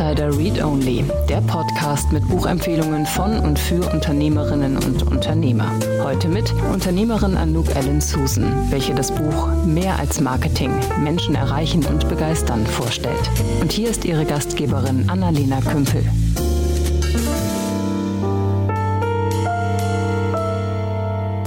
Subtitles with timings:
[0.00, 5.70] Insider Read Only, der Podcast mit Buchempfehlungen von und für Unternehmerinnen und Unternehmer.
[6.02, 10.72] Heute mit Unternehmerin Anouk Ellen Susan, welche das Buch Mehr als Marketing,
[11.04, 13.30] Menschen erreichen und begeistern vorstellt.
[13.60, 16.02] Und hier ist ihre Gastgeberin Annalena Kümpel.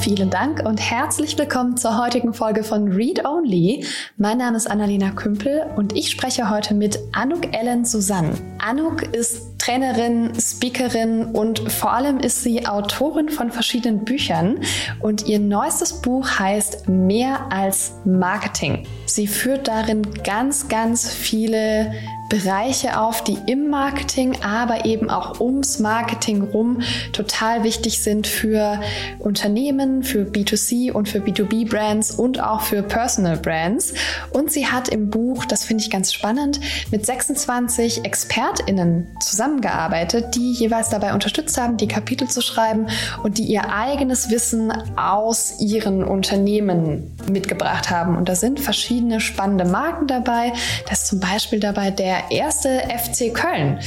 [0.03, 3.85] Vielen Dank und herzlich willkommen zur heutigen Folge von Read Only.
[4.17, 8.33] Mein Name ist Annalena Kümpel und ich spreche heute mit Anouk Ellen Susanne.
[8.59, 14.59] Anouk ist Trainerin, Speakerin und vor allem ist sie Autorin von verschiedenen Büchern
[14.99, 18.85] und ihr neuestes Buch heißt Mehr als Marketing.
[19.05, 21.93] Sie führt darin ganz, ganz viele
[22.33, 26.81] Bereiche auf, die im Marketing, aber eben auch ums Marketing rum
[27.11, 28.81] total wichtig sind für
[29.19, 33.93] Unternehmen, für B2C und für B2B-Brands und auch für Personal Brands.
[34.31, 40.53] Und sie hat im Buch, das finde ich ganz spannend, mit 26 ExpertInnen zusammengearbeitet, die
[40.53, 42.87] jeweils dabei unterstützt haben, die Kapitel zu schreiben
[43.21, 48.17] und die ihr eigenes Wissen aus ihren Unternehmen mitgebracht haben.
[48.17, 50.53] Und da sind verschiedene spannende Marken dabei.
[50.85, 53.79] Da ist zum Beispiel dabei der erste FC Köln,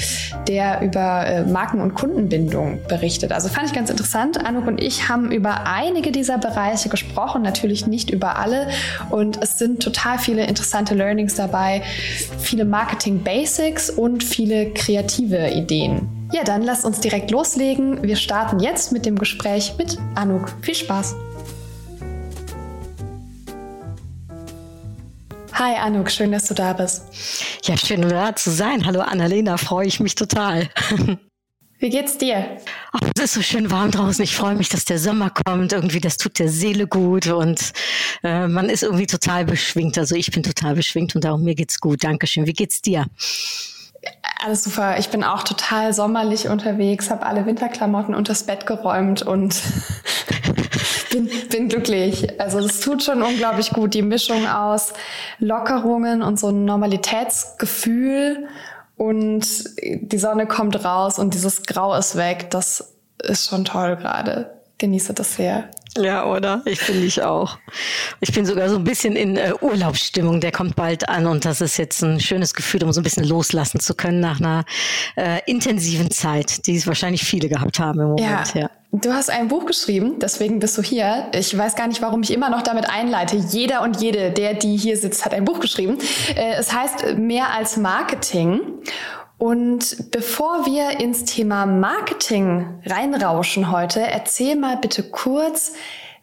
[0.48, 3.32] der über äh, Marken- und Kundenbindung berichtet.
[3.32, 4.44] Also fand ich ganz interessant.
[4.44, 8.68] Anuk und ich haben über einige dieser Bereiche gesprochen, natürlich nicht über alle.
[9.10, 11.82] Und es sind total viele interessante Learnings dabei,
[12.38, 16.08] viele Marketing Basics und viele kreative Ideen.
[16.32, 18.02] Ja, dann lasst uns direkt loslegen.
[18.02, 20.52] Wir starten jetzt mit dem Gespräch mit Anuk.
[20.62, 21.14] Viel Spaß!
[25.58, 27.02] Hi Anuk, schön, dass du da bist.
[27.64, 28.84] Ja, schön da zu sein.
[28.84, 30.68] Hallo Annalena, freue ich mich total.
[31.78, 32.58] Wie geht's dir?
[32.92, 34.22] Ach, es ist so schön warm draußen.
[34.22, 35.72] Ich freue mich, dass der Sommer kommt.
[35.72, 37.72] Irgendwie, das tut der Seele gut und
[38.22, 39.96] äh, man ist irgendwie total beschwingt.
[39.96, 42.04] Also ich bin total beschwingt und darum mir geht's gut.
[42.04, 42.46] Dankeschön.
[42.46, 43.06] Wie geht's dir?
[44.44, 44.98] Alles super.
[44.98, 49.60] Ich bin auch total sommerlich unterwegs, habe alle Winterklamotten unters Bett geräumt und
[51.10, 52.40] bin, bin glücklich.
[52.40, 54.92] Also es tut schon unglaublich gut, die Mischung aus
[55.38, 58.46] Lockerungen und so ein Normalitätsgefühl
[58.96, 59.46] und
[59.82, 62.50] die Sonne kommt raus und dieses Grau ist weg.
[62.50, 64.60] Das ist schon toll gerade.
[64.78, 65.64] Genieße das sehr.
[66.00, 66.62] Ja, oder?
[66.64, 67.58] Ich finde ich auch.
[68.20, 70.40] Ich bin sogar so ein bisschen in äh, Urlaubsstimmung.
[70.40, 73.24] Der kommt bald an und das ist jetzt ein schönes Gefühl, um so ein bisschen
[73.24, 74.64] loslassen zu können nach einer
[75.16, 78.54] äh, intensiven Zeit, die es wahrscheinlich viele gehabt haben im Moment.
[78.54, 78.60] Ja.
[78.62, 78.70] ja.
[78.92, 81.26] Du hast ein Buch geschrieben, deswegen bist du hier.
[81.34, 83.36] Ich weiß gar nicht, warum ich immer noch damit einleite.
[83.36, 85.98] Jeder und jede, der, die hier sitzt, hat ein Buch geschrieben.
[86.34, 88.60] Äh, es heißt Mehr als Marketing.
[89.38, 95.74] Und bevor wir ins Thema Marketing reinrauschen heute, erzähl mal bitte kurz,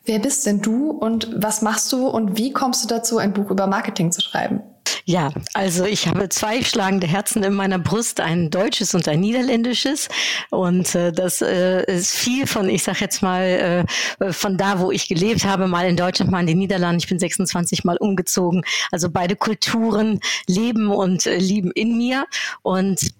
[0.06, 3.52] wer bist denn du und was machst du und wie kommst du dazu, ein Buch
[3.52, 4.62] über Marketing zu schreiben?
[5.05, 10.07] Ja, also ich habe zwei schlagende Herzen in meiner Brust, ein deutsches und ein niederländisches.
[10.49, 13.85] Und äh, das äh, ist viel von, ich sage jetzt mal,
[14.19, 16.99] äh, von da, wo ich gelebt habe, mal in Deutschland, mal in den Niederlanden.
[16.99, 18.63] Ich bin 26 Mal umgezogen.
[18.91, 22.25] Also beide Kulturen leben und äh, lieben in mir.
[22.61, 23.13] Und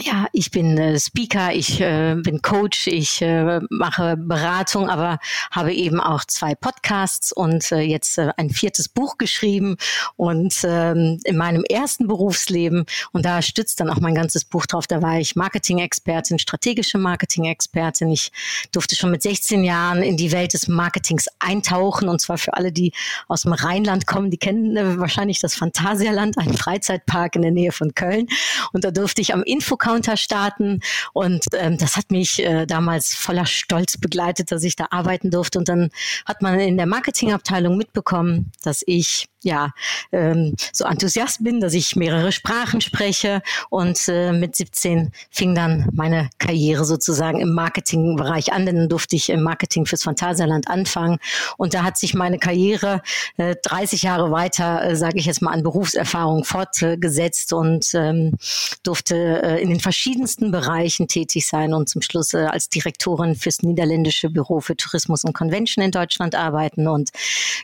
[0.00, 5.18] ja, ich bin äh, Speaker, ich äh, bin Coach, ich äh, mache Beratung, aber
[5.50, 9.76] habe eben auch zwei Podcasts und äh, jetzt äh, ein viertes Buch geschrieben
[10.16, 14.86] und ähm, in meinem ersten Berufsleben und da stützt dann auch mein ganzes Buch drauf.
[14.86, 18.08] Da war ich Marketing-Expertin, strategische Marketing-Expertin.
[18.08, 18.32] Ich
[18.72, 22.72] durfte schon mit 16 Jahren in die Welt des Marketings eintauchen und zwar für alle,
[22.72, 22.92] die
[23.28, 27.72] aus dem Rheinland kommen, die kennen äh, wahrscheinlich das Phantasialand, einen Freizeitpark in der Nähe
[27.72, 28.26] von Köln
[28.72, 30.80] und da durfte ich am Info Counter-Staaten.
[31.12, 35.58] Und ähm, das hat mich äh, damals voller Stolz begleitet, dass ich da arbeiten durfte.
[35.58, 35.90] Und dann
[36.24, 39.70] hat man in der Marketingabteilung mitbekommen, dass ich ja
[40.12, 45.88] ähm, so Enthusiast bin, dass ich mehrere Sprachen spreche und äh, mit 17 fing dann
[45.92, 51.18] meine Karriere sozusagen im Marketingbereich an, dann durfte ich im Marketing fürs Phantasialand anfangen
[51.56, 53.02] und da hat sich meine Karriere
[53.36, 58.36] äh, 30 Jahre weiter, äh, sage ich jetzt mal, an Berufserfahrung fortgesetzt und ähm,
[58.82, 63.62] durfte äh, in den verschiedensten Bereichen tätig sein und zum Schluss äh, als Direktorin fürs
[63.62, 67.10] niederländische Büro für Tourismus und Convention in Deutschland arbeiten und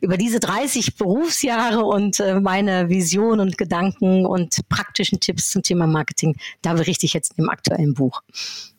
[0.00, 5.62] über diese 30 Berufsjahre Jahre und äh, meine Vision und Gedanken und praktischen Tipps zum
[5.62, 8.22] Thema Marketing, da berichte ich jetzt im aktuellen Buch.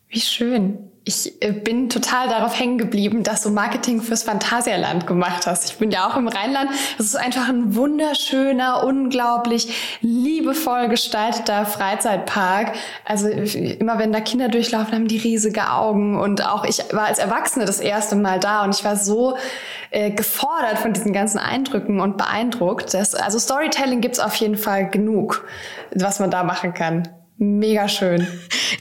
[0.09, 0.89] Wie schön.
[1.05, 5.69] Ich äh, bin total darauf hängen geblieben, dass du Marketing fürs Phantasialand gemacht hast.
[5.69, 6.71] Ich bin ja auch im Rheinland.
[6.97, 12.73] Es ist einfach ein wunderschöner, unglaublich liebevoll gestalteter Freizeitpark.
[13.05, 16.19] Also immer wenn da Kinder durchlaufen, haben die riesige Augen.
[16.19, 19.37] Und auch ich war als Erwachsene das erste Mal da und ich war so
[19.91, 22.95] äh, gefordert von diesen ganzen Eindrücken und beeindruckt.
[22.95, 25.47] Dass, also Storytelling gibt's auf jeden Fall genug,
[25.93, 27.07] was man da machen kann.
[27.41, 28.27] Mega schön.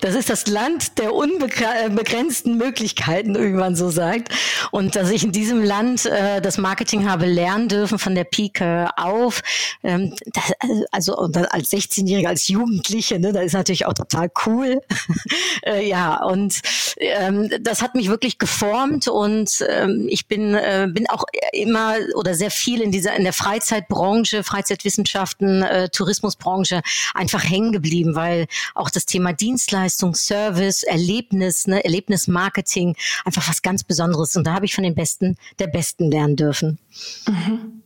[0.00, 4.32] Das ist das Land der unbegrenzten Möglichkeiten, wie man so sagt.
[4.72, 8.90] Und dass ich in diesem Land äh, das Marketing habe lernen dürfen von der Pike
[8.96, 9.42] auf.
[9.84, 10.52] Ähm, das,
[10.90, 14.80] also als 16-Jährige, als Jugendliche, ne, das ist natürlich auch total cool.
[15.64, 16.60] äh, ja, und
[16.98, 22.34] ähm, das hat mich wirklich geformt und ähm, ich bin, äh, bin auch immer oder
[22.34, 26.82] sehr viel in dieser in der Freizeitbranche, Freizeitwissenschaften, äh, Tourismusbranche
[27.14, 33.84] einfach hängen geblieben, weil auch das Thema Dienstleistung, Service, Erlebnis, ne, Erlebnismarketing, einfach was ganz
[33.84, 34.36] Besonderes.
[34.36, 36.78] Und da habe ich von den Besten der Besten lernen dürfen.
[37.26, 37.82] Mhm.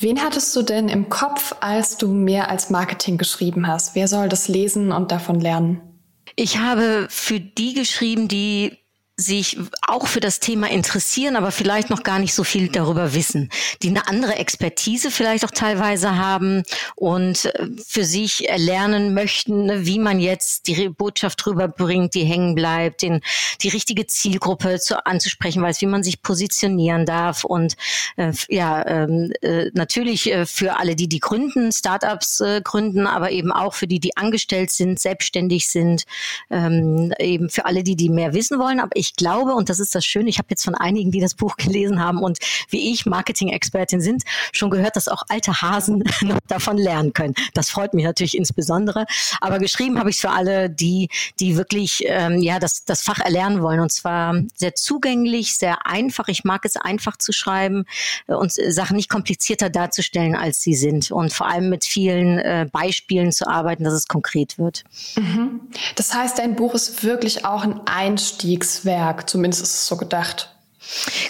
[0.00, 3.94] Wen hattest du denn im Kopf, als du mehr als Marketing geschrieben hast?
[3.94, 5.80] Wer soll das lesen und davon lernen?
[6.36, 8.83] Ich habe für die geschrieben, die
[9.16, 9.56] sich
[9.86, 13.48] auch für das Thema interessieren, aber vielleicht noch gar nicht so viel darüber wissen,
[13.82, 16.64] die eine andere Expertise vielleicht auch teilweise haben
[16.96, 22.56] und äh, für sich erlernen möchten, ne, wie man jetzt die Botschaft rüberbringt, die hängen
[22.56, 23.20] bleibt, den,
[23.62, 27.76] die richtige Zielgruppe zu, anzusprechen weiß, wie man sich positionieren darf und
[28.16, 33.30] äh, ja, ähm, äh, natürlich äh, für alle, die die gründen, Startups äh, gründen, aber
[33.30, 36.02] eben auch für die, die angestellt sind, selbstständig sind,
[36.50, 39.94] ähm, eben für alle, die, die mehr wissen wollen, aber ich glaube, und das ist
[39.94, 42.38] das Schöne, ich habe jetzt von einigen, die das Buch gelesen haben und
[42.70, 44.22] wie ich Marketing-Expertin sind,
[44.52, 47.34] schon gehört, dass auch alte Hasen noch davon lernen können.
[47.54, 49.06] Das freut mich natürlich insbesondere.
[49.40, 51.08] Aber geschrieben habe ich es für alle, die,
[51.40, 53.80] die wirklich ähm, ja das, das Fach erlernen wollen.
[53.80, 56.28] Und zwar sehr zugänglich, sehr einfach.
[56.28, 57.84] Ich mag es einfach zu schreiben
[58.26, 61.10] äh, und Sachen nicht komplizierter darzustellen, als sie sind.
[61.10, 64.84] Und vor allem mit vielen äh, Beispielen zu arbeiten, dass es konkret wird.
[65.16, 65.60] Mhm.
[65.96, 70.53] Das heißt, dein Buch ist wirklich auch ein Einstiegswerk Werk, zumindest ist es so gedacht.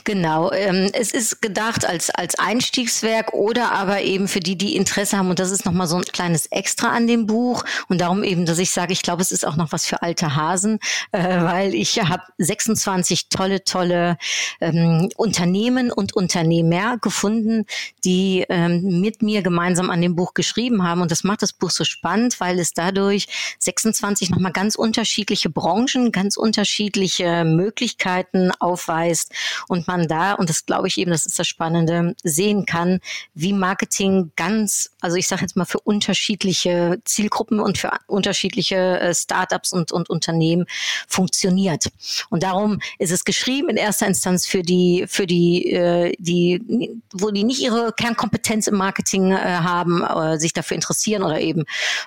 [0.04, 5.16] Genau, ähm, es ist gedacht als, als Einstiegswerk oder aber eben für die, die Interesse
[5.16, 5.30] haben.
[5.30, 7.64] Und das ist nochmal so ein kleines Extra an dem Buch.
[7.88, 10.36] Und darum eben, dass ich sage, ich glaube, es ist auch noch was für alte
[10.36, 10.78] Hasen,
[11.12, 14.18] äh, weil ich habe 26 tolle, tolle
[14.60, 17.64] ähm, Unternehmen und Unternehmer gefunden,
[18.04, 21.00] die ähm, mit mir gemeinsam an dem Buch geschrieben haben.
[21.00, 23.26] Und das macht das Buch so spannend, weil es dadurch
[23.58, 29.32] 26 nochmal ganz unterschiedliche Branchen, ganz unterschiedliche Möglichkeiten aufweist
[29.68, 33.00] und man da, und das glaube ich eben, das ist das Spannende, sehen kann,
[33.34, 39.14] wie Marketing ganz, also ich sage jetzt mal für unterschiedliche Zielgruppen und für unterschiedliche äh,
[39.14, 40.66] Startups und, und Unternehmen
[41.08, 41.90] funktioniert.
[42.30, 47.30] Und darum ist es geschrieben in erster Instanz für die, für die, äh, die, wo
[47.30, 51.62] die nicht ihre Kernkompetenz im Marketing äh, haben, äh, sich dafür interessieren oder eben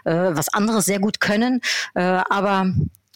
[0.05, 1.61] äh, was anderes sehr gut können,
[1.95, 2.73] äh, aber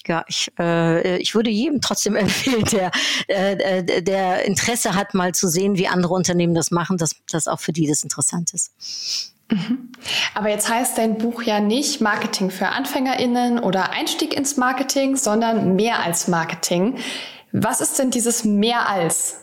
[0.08, 2.92] ja, ich, äh, ich würde jedem trotzdem empfehlen, der,
[3.28, 7.48] äh, äh, der Interesse hat, mal zu sehen, wie andere Unternehmen das machen, dass das
[7.48, 8.72] auch für die das interessant ist.
[9.50, 9.92] Mhm.
[10.34, 15.76] Aber jetzt heißt dein Buch ja nicht Marketing für AnfängerInnen oder Einstieg ins Marketing, sondern
[15.76, 16.98] mehr als Marketing.
[17.52, 19.38] Was ist denn dieses mehr als?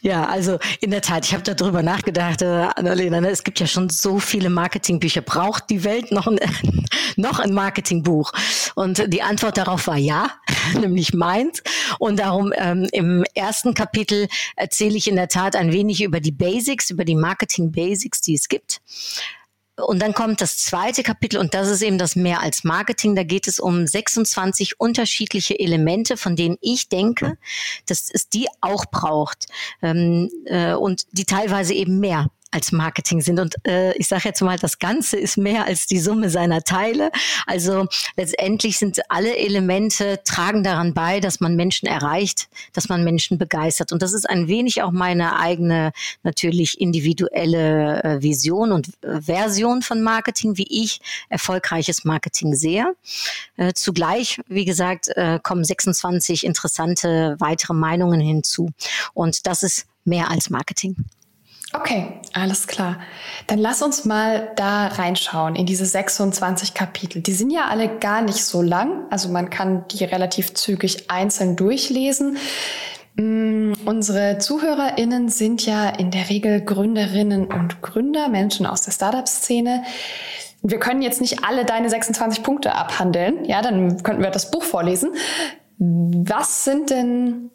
[0.00, 3.66] Ja, also in der Tat, ich habe darüber nachgedacht, äh, Annalena, ne, es gibt ja
[3.66, 5.22] schon so viele Marketingbücher.
[5.22, 6.38] Braucht die Welt noch ein,
[7.16, 8.32] noch ein Marketingbuch?
[8.74, 10.30] Und die Antwort darauf war ja,
[10.80, 11.62] nämlich meins.
[11.98, 16.32] Und darum ähm, im ersten Kapitel erzähle ich in der Tat ein wenig über die
[16.32, 18.80] Basics, über die Marketing-Basics, die es gibt.
[19.76, 23.16] Und dann kommt das zweite Kapitel und das ist eben das mehr als Marketing.
[23.16, 27.38] Da geht es um 26 unterschiedliche Elemente, von denen ich denke,
[27.86, 29.46] dass es die auch braucht
[29.82, 33.40] ähm, äh, und die teilweise eben mehr als Marketing sind.
[33.40, 37.10] Und äh, ich sage jetzt mal, das Ganze ist mehr als die Summe seiner Teile.
[37.46, 43.38] Also letztendlich sind alle Elemente, tragen daran bei, dass man Menschen erreicht, dass man Menschen
[43.38, 43.92] begeistert.
[43.92, 45.92] Und das ist ein wenig auch meine eigene,
[46.22, 52.94] natürlich individuelle äh, Vision und äh, Version von Marketing, wie ich erfolgreiches Marketing sehe.
[53.56, 58.70] Äh, zugleich, wie gesagt, äh, kommen 26 interessante weitere Meinungen hinzu.
[59.12, 60.96] Und das ist mehr als Marketing.
[61.74, 63.00] Okay, alles klar.
[63.48, 67.20] Dann lass uns mal da reinschauen in diese 26 Kapitel.
[67.20, 71.56] Die sind ja alle gar nicht so lang, also man kann die relativ zügig einzeln
[71.56, 72.36] durchlesen.
[73.16, 79.82] Mm, unsere ZuhörerInnen sind ja in der Regel Gründerinnen und Gründer, Menschen aus der Startup-Szene.
[80.62, 83.44] Wir können jetzt nicht alle deine 26 Punkte abhandeln.
[83.44, 85.10] Ja, dann könnten wir das Buch vorlesen.
[85.78, 87.50] Was sind denn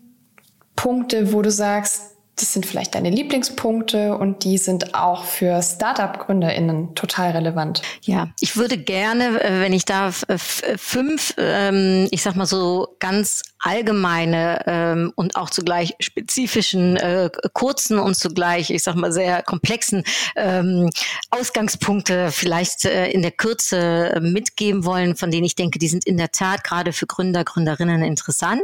[0.76, 6.96] Punkte, wo du sagst, das sind vielleicht deine Lieblingspunkte und die sind auch für Startup-GründerInnen
[6.96, 7.82] total relevant.
[8.04, 12.96] Ja, ich würde gerne, äh, wenn ich darf, äh, fünf, ähm, ich sag mal so
[13.00, 19.44] ganz allgemeine ähm, und auch zugleich spezifischen, äh, kurzen und zugleich, ich sag mal, sehr
[19.44, 20.04] komplexen
[20.36, 20.90] ähm,
[21.30, 26.06] Ausgangspunkte vielleicht äh, in der Kürze äh, mitgeben wollen, von denen ich denke, die sind
[26.06, 28.62] in der Tat gerade für Gründer, Gründerinnen interessant.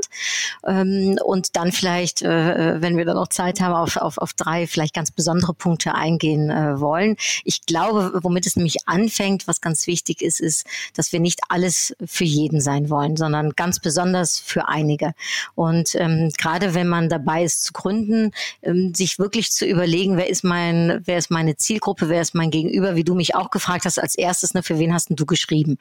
[0.61, 4.93] Und dann vielleicht, äh, wenn wir dann noch Zeit haben, auf, auf, auf drei vielleicht
[4.93, 7.15] ganz besondere Punkte eingehen äh, wollen.
[7.43, 11.95] Ich glaube, womit es nämlich anfängt, was ganz wichtig ist, ist, dass wir nicht alles
[12.05, 15.13] für jeden sein wollen, sondern ganz besonders für einige.
[15.55, 18.31] Und ähm, gerade wenn man dabei ist zu gründen,
[18.61, 22.51] ähm, sich wirklich zu überlegen, wer ist mein, wer ist meine Zielgruppe, wer ist mein
[22.51, 25.77] Gegenüber, wie du mich auch gefragt hast als erstes, ne, für wen hast du geschrieben?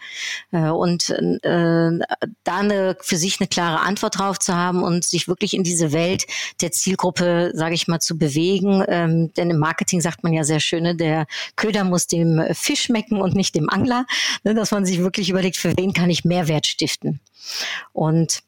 [0.52, 1.98] Äh, und äh,
[2.44, 5.92] da eine, für sich eine klare Antwort drauf zu haben und sich wirklich in diese
[5.92, 6.26] Welt
[6.60, 8.84] der Zielgruppe, sage ich mal, zu bewegen.
[8.88, 11.26] Ähm, denn im Marketing sagt man ja sehr schöne, der
[11.56, 14.06] Köder muss dem Fisch schmecken und nicht dem Angler,
[14.42, 17.20] ne, dass man sich wirklich überlegt, für wen kann ich Mehrwert stiften.
[17.92, 18.42] Und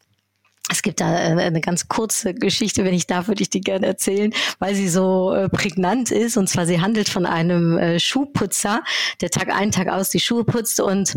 [0.69, 3.87] es gibt da äh, eine ganz kurze Geschichte, wenn ich darf, würde ich die gerne
[3.87, 6.37] erzählen, weil sie so äh, prägnant ist.
[6.37, 8.83] Und zwar sie handelt von einem äh, Schuhputzer,
[9.21, 11.15] der Tag ein, Tag aus die Schuhe putzt und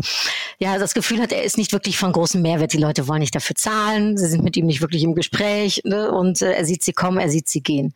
[0.58, 2.72] ja, das Gefühl hat, er ist nicht wirklich von großem Mehrwert.
[2.72, 6.12] Die Leute wollen nicht dafür zahlen, sie sind mit ihm nicht wirklich im Gespräch ne?
[6.12, 7.92] und er sieht sie kommen, er sieht sie gehen.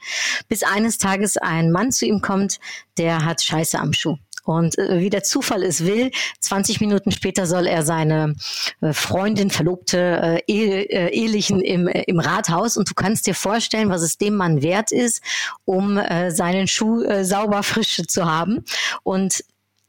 [0.49, 2.59] Bis eines Tages ein Mann zu ihm kommt,
[2.99, 4.17] der hat Scheiße am Schuh.
[4.45, 6.11] Und äh, wie der Zufall es will,
[6.41, 8.35] 20 Minuten später soll er seine
[8.81, 12.77] äh, Freundin, Verlobte, äh, ehe, äh, Ehelichen im, äh, im Rathaus.
[12.77, 15.23] Und du kannst dir vorstellen, was es dem Mann wert ist,
[15.65, 18.65] um äh, seinen Schuh äh, sauber frisch zu haben.
[19.03, 19.45] Und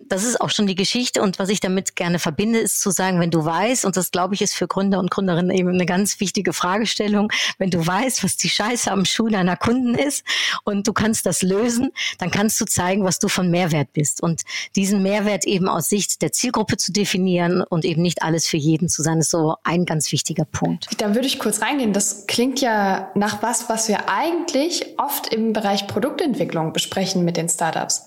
[0.10, 3.20] das ist auch schon die Geschichte und was ich damit gerne verbinde, ist zu sagen,
[3.20, 6.20] wenn du weißt, und das glaube ich ist für Gründer und Gründerinnen eben eine ganz
[6.20, 10.24] wichtige Fragestellung, wenn du weißt, was die Scheiße am Schuh deiner Kunden ist
[10.64, 14.44] und du kannst das lösen, dann kannst du zeigen, was du von Mehrwert bist und
[14.76, 18.90] diesen Mehrwert eben aus Sicht der Zielgruppe zu definieren und eben nicht alles für jeden
[18.90, 20.88] zu sein, ist so ein ganz wichtiger Punkt.
[20.98, 21.94] Da würde ich kurz reingehen.
[21.94, 27.50] Das klingt ja nach was, was wir eigentlich oft im Bereich Produktentwicklung besprechen mit den
[27.50, 28.06] Startups.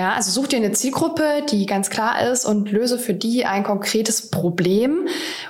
[0.00, 3.64] Ja, also such dir eine Zielgruppe, die ganz klar ist und löse für die ein
[3.64, 5.06] konkretes Problem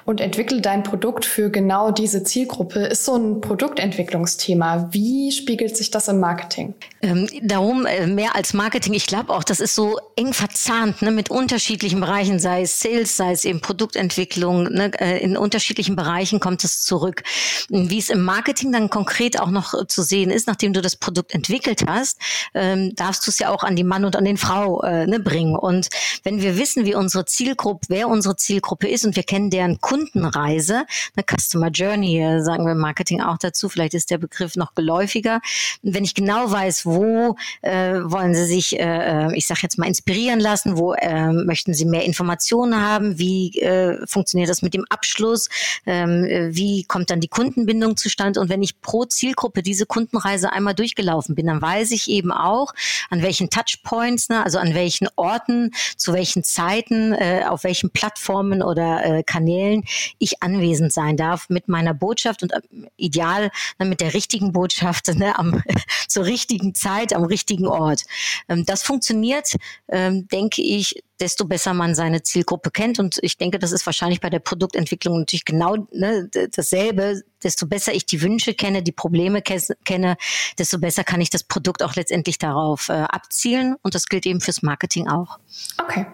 [0.06, 2.80] und entwickle dein Produkt für genau diese Zielgruppe.
[2.80, 4.88] Ist so ein Produktentwicklungsthema.
[4.90, 6.74] Wie spiegelt sich das im Marketing?
[7.00, 8.92] Ähm, darum äh, mehr als Marketing.
[8.94, 13.16] Ich glaube auch, das ist so eng verzahnt ne, mit unterschiedlichen Bereichen, sei es Sales,
[13.16, 14.64] sei es eben Produktentwicklung.
[14.64, 17.22] Ne, äh, in unterschiedlichen Bereichen kommt es zurück.
[17.68, 21.36] Wie es im Marketing dann konkret auch noch zu sehen ist, nachdem du das Produkt
[21.36, 22.18] entwickelt hast,
[22.52, 25.20] ähm, darfst du es ja auch an die Mann und an den Frau äh, ne,
[25.20, 25.54] bringen.
[25.54, 25.88] Und
[26.24, 30.86] wenn wir wissen, wie unsere Zielgruppe, wer unsere Zielgruppe ist und wir kennen deren Kundenreise,
[31.14, 35.40] eine Customer Journey, äh, sagen wir Marketing auch dazu, vielleicht ist der Begriff noch geläufiger.
[35.82, 39.86] Wenn ich genau weiß, wo äh, wollen sie sich, äh, äh ich sage jetzt mal,
[39.86, 44.84] inspirieren lassen, wo äh, möchten sie mehr Informationen haben, wie äh, funktioniert das mit dem
[44.88, 45.48] Abschluss,
[45.86, 50.74] ähm, wie kommt dann die Kundenbindung zustande und wenn ich pro Zielgruppe diese Kundenreise einmal
[50.74, 52.72] durchgelaufen bin, dann weiß ich eben auch,
[53.10, 58.62] an welchen Touchpoints Künstler, also an welchen Orten, zu welchen Zeiten, äh, auf welchen Plattformen
[58.62, 59.84] oder äh, Kanälen
[60.18, 62.60] ich anwesend sein darf mit meiner Botschaft und äh,
[62.96, 65.62] ideal ne, mit der richtigen Botschaft ne, am,
[66.08, 68.02] zur richtigen Zeit, am richtigen Ort.
[68.48, 69.56] Ähm, das funktioniert,
[69.88, 72.98] ähm, denke ich, desto besser man seine Zielgruppe kennt.
[72.98, 77.22] Und ich denke, das ist wahrscheinlich bei der Produktentwicklung natürlich genau ne, dasselbe.
[77.42, 80.16] Desto besser ich die Wünsche kenne, die Probleme kenne,
[80.58, 83.76] desto besser kann ich das Produkt auch letztendlich darauf äh, abzielen.
[83.82, 85.38] Und das gilt eben fürs Marketing auch.
[85.78, 86.06] Okay.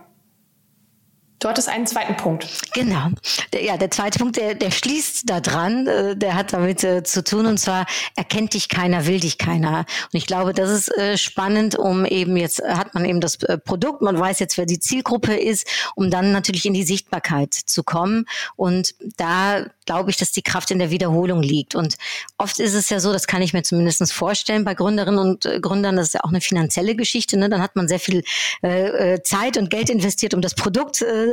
[1.38, 2.46] Du hattest einen zweiten Punkt.
[2.72, 3.08] Genau.
[3.52, 7.02] Der, ja, der zweite Punkt, der, der schließt da dran, äh, der hat damit äh,
[7.02, 9.80] zu tun und zwar erkennt dich keiner, will dich keiner.
[9.80, 13.58] Und ich glaube, das ist äh, spannend, um eben jetzt hat man eben das äh,
[13.58, 17.82] Produkt, man weiß jetzt, wer die Zielgruppe ist, um dann natürlich in die Sichtbarkeit zu
[17.82, 18.24] kommen.
[18.56, 21.74] Und da glaube ich, dass die Kraft in der Wiederholung liegt.
[21.74, 21.96] Und
[22.38, 25.60] oft ist es ja so, das kann ich mir zumindest vorstellen bei Gründerinnen und äh,
[25.60, 27.38] Gründern, das ist ja auch eine finanzielle Geschichte.
[27.38, 27.48] Ne?
[27.48, 28.24] Dann hat man sehr viel
[28.62, 31.25] äh, äh Zeit und Geld investiert, um das Produkt äh,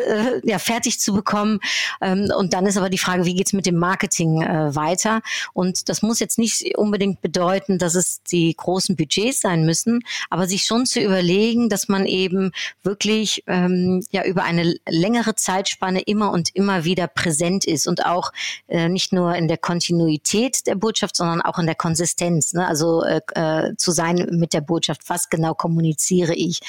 [0.43, 1.59] ja, fertig zu bekommen.
[2.01, 5.21] Ähm, und dann ist aber die Frage, wie geht's mit dem Marketing äh, weiter?
[5.53, 10.47] Und das muss jetzt nicht unbedingt bedeuten, dass es die großen Budgets sein müssen, aber
[10.47, 12.51] sich schon zu überlegen, dass man eben
[12.83, 18.31] wirklich ähm, ja über eine längere Zeitspanne immer und immer wieder präsent ist und auch
[18.67, 22.53] äh, nicht nur in der Kontinuität der Botschaft, sondern auch in der Konsistenz.
[22.53, 22.67] Ne?
[22.67, 26.61] Also äh, äh, zu sein mit der Botschaft, was genau kommuniziere ich.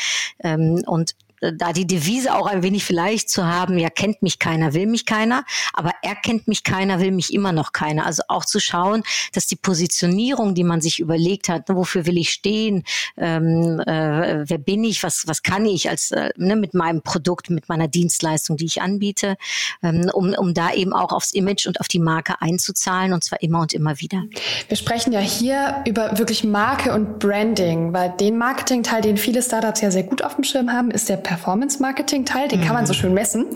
[0.43, 1.14] Ähm, und
[1.52, 5.06] da die Devise auch ein wenig vielleicht zu haben, ja, kennt mich keiner, will mich
[5.06, 8.06] keiner, aber er kennt mich keiner, will mich immer noch keiner.
[8.06, 12.18] Also auch zu schauen, dass die Positionierung, die man sich überlegt hat, ne, wofür will
[12.18, 12.84] ich stehen,
[13.16, 17.50] ähm, äh, wer bin ich, was, was kann ich als äh, ne, mit meinem Produkt,
[17.50, 19.36] mit meiner Dienstleistung, die ich anbiete,
[19.82, 23.42] ähm, um, um da eben auch aufs Image und auf die Marke einzuzahlen und zwar
[23.42, 24.22] immer und immer wieder.
[24.68, 29.80] Wir sprechen ja hier über wirklich Marke und Branding, weil den Marketing-Teil, den viele Startups
[29.80, 32.49] ja sehr gut auf dem Schirm haben, ist der Performance-Marketing-Teil.
[32.49, 32.64] Den mhm.
[32.64, 32.99] kann man so mhm.
[32.99, 33.47] schön messen.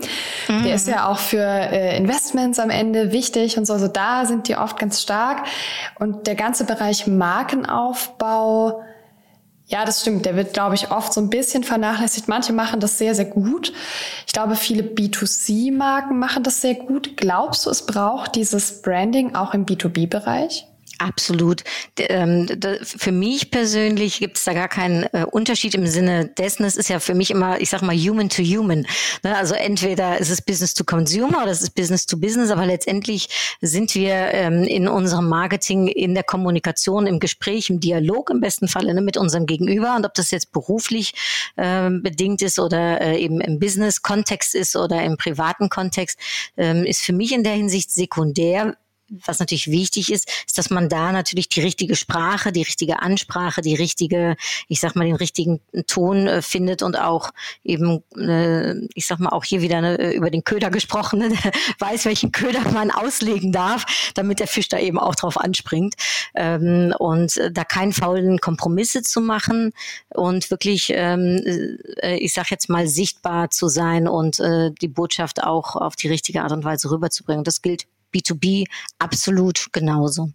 [0.47, 0.63] Mhm.
[0.63, 3.73] Der ist ja auch für äh, Investments am Ende wichtig und so.
[3.73, 5.45] Also da sind die oft ganz stark.
[5.99, 8.83] Und der ganze Bereich Markenaufbau,
[9.65, 10.25] ja, das stimmt.
[10.25, 12.27] Der wird, glaube ich, oft so ein bisschen vernachlässigt.
[12.27, 13.71] Manche machen das sehr, sehr gut.
[14.25, 17.15] Ich glaube, viele B2C-Marken machen das sehr gut.
[17.17, 20.65] Glaubst du, es braucht dieses Branding auch im B2B-Bereich?
[21.01, 21.63] Absolut.
[21.97, 22.45] Ähm,
[22.81, 26.65] für mich persönlich gibt es da gar keinen äh, Unterschied im Sinne dessen.
[26.65, 28.85] Es ist ja für mich immer, ich sag mal, human to human.
[29.23, 29.35] Ne?
[29.37, 33.29] Also entweder ist es Business to Consumer oder es ist Business to Business, aber letztendlich
[33.61, 38.67] sind wir ähm, in unserem Marketing, in der Kommunikation, im Gespräch, im Dialog im besten
[38.67, 39.95] Falle ne, mit unserem Gegenüber.
[39.95, 41.13] Und ob das jetzt beruflich
[41.55, 46.19] ähm, bedingt ist oder äh, eben im Business-Kontext ist oder im privaten Kontext,
[46.57, 48.75] ist für mich in der Hinsicht sekundär
[49.25, 53.61] was natürlich wichtig ist, ist, dass man da natürlich die richtige Sprache, die richtige Ansprache,
[53.61, 54.35] die richtige,
[54.67, 57.31] ich sag mal, den richtigen Ton äh, findet und auch
[57.63, 61.31] eben, äh, ich sag mal, auch hier wieder ne, über den Köder gesprochen, ne,
[61.79, 65.95] weiß, welchen Köder man auslegen darf, damit der Fisch da eben auch drauf anspringt.
[66.35, 69.71] Ähm, und äh, da keinen faulen Kompromisse zu machen
[70.09, 71.41] und wirklich, ähm,
[72.01, 76.07] äh, ich sag jetzt mal, sichtbar zu sein und äh, die Botschaft auch auf die
[76.07, 77.43] richtige Art und Weise rüberzubringen.
[77.43, 78.65] Das gilt B2B
[78.97, 80.29] absolut genauso.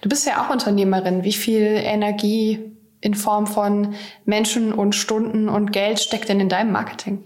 [0.00, 1.24] Du bist ja auch Unternehmerin.
[1.24, 3.94] Wie viel Energie in Form von
[4.24, 7.24] Menschen und Stunden und Geld steckt denn in deinem Marketing?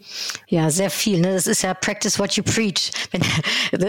[0.49, 1.21] Ja, sehr viel.
[1.21, 1.35] Ne?
[1.35, 2.90] Das ist ja practice what you preach.
[3.11, 3.21] Wenn,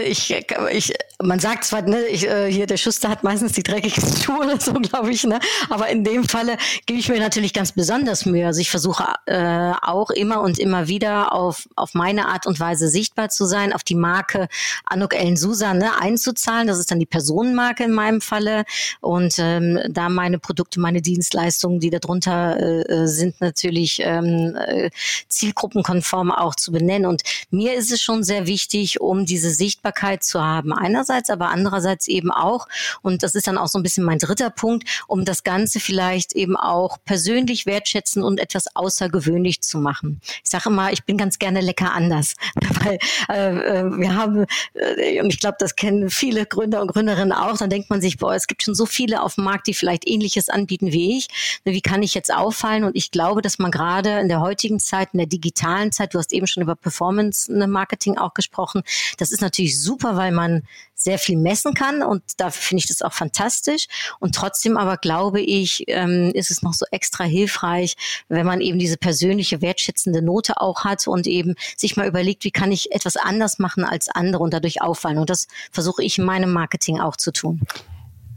[0.02, 0.34] ich,
[0.70, 0.92] ich,
[1.22, 4.60] man sagt zwar, ne, ich, äh, hier der Schuster hat meistens die dreckigsten Schuhe oder
[4.60, 5.24] so, glaube ich.
[5.24, 5.40] Ne?
[5.70, 8.46] Aber in dem Falle gebe ich mir natürlich ganz besonders Mühe.
[8.46, 12.88] Also ich versuche äh, auch immer und immer wieder auf, auf meine Art und Weise
[12.88, 14.48] sichtbar zu sein, auf die Marke
[14.84, 16.68] Anuk Ellen Susan ne, einzuzahlen.
[16.68, 18.64] Das ist dann die Personenmarke in meinem Falle.
[19.00, 24.90] Und ähm, da meine Produkte, meine Dienstleistungen die darunter äh, äh, sind, natürlich ähm, äh,
[25.28, 27.06] zielgruppenkonform auch zu benennen.
[27.06, 30.72] Und mir ist es schon sehr wichtig, um diese Sichtbarkeit zu haben.
[30.72, 32.66] Einerseits, aber andererseits eben auch,
[33.02, 36.32] und das ist dann auch so ein bisschen mein dritter Punkt, um das Ganze vielleicht
[36.32, 40.20] eben auch persönlich wertschätzen und etwas außergewöhnlich zu machen.
[40.44, 42.34] Ich sage immer, ich bin ganz gerne lecker anders,
[42.84, 47.32] weil äh, äh, wir haben, äh, und ich glaube, das kennen viele Gründer und Gründerinnen
[47.32, 49.74] auch, dann denkt man sich, boah, es gibt schon so viele auf dem Markt, die
[49.74, 51.28] vielleicht ähnliches anbieten wie ich
[51.72, 52.84] wie kann ich jetzt auffallen?
[52.84, 56.18] Und ich glaube, dass man gerade in der heutigen Zeit, in der digitalen Zeit, du
[56.18, 58.82] hast eben schon über Performance Marketing auch gesprochen,
[59.16, 60.62] das ist natürlich super, weil man
[60.94, 63.86] sehr viel messen kann und da finde ich das auch fantastisch.
[64.18, 67.96] Und trotzdem aber glaube ich, ähm, ist es noch so extra hilfreich,
[68.28, 72.50] wenn man eben diese persönliche wertschätzende Note auch hat und eben sich mal überlegt, wie
[72.50, 75.18] kann ich etwas anders machen als andere und dadurch auffallen.
[75.18, 77.60] Und das versuche ich in meinem Marketing auch zu tun.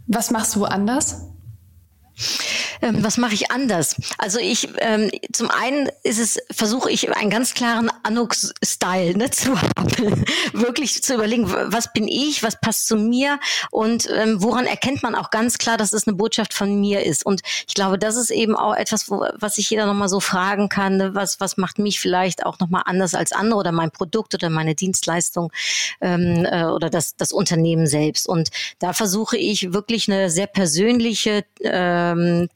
[0.07, 1.25] Was machst du anders?
[2.81, 3.95] Ähm, was mache ich anders?
[4.17, 9.59] Also ich, ähm, zum einen ist es, versuche ich einen ganz klaren Anuk-Style ne, zu
[9.61, 10.25] haben.
[10.53, 15.15] Wirklich zu überlegen, was bin ich, was passt zu mir und ähm, woran erkennt man
[15.15, 17.25] auch ganz klar, dass es eine Botschaft von mir ist.
[17.25, 20.69] Und ich glaube, das ist eben auch etwas, wo, was sich jeder nochmal so fragen
[20.69, 24.33] kann, ne, was, was macht mich vielleicht auch nochmal anders als andere oder mein Produkt
[24.33, 25.51] oder meine Dienstleistung
[26.01, 28.27] ähm, äh, oder das, das Unternehmen selbst.
[28.27, 31.45] Und da versuche ich wirklich eine sehr persönliche
[32.11, 32.49] ähm,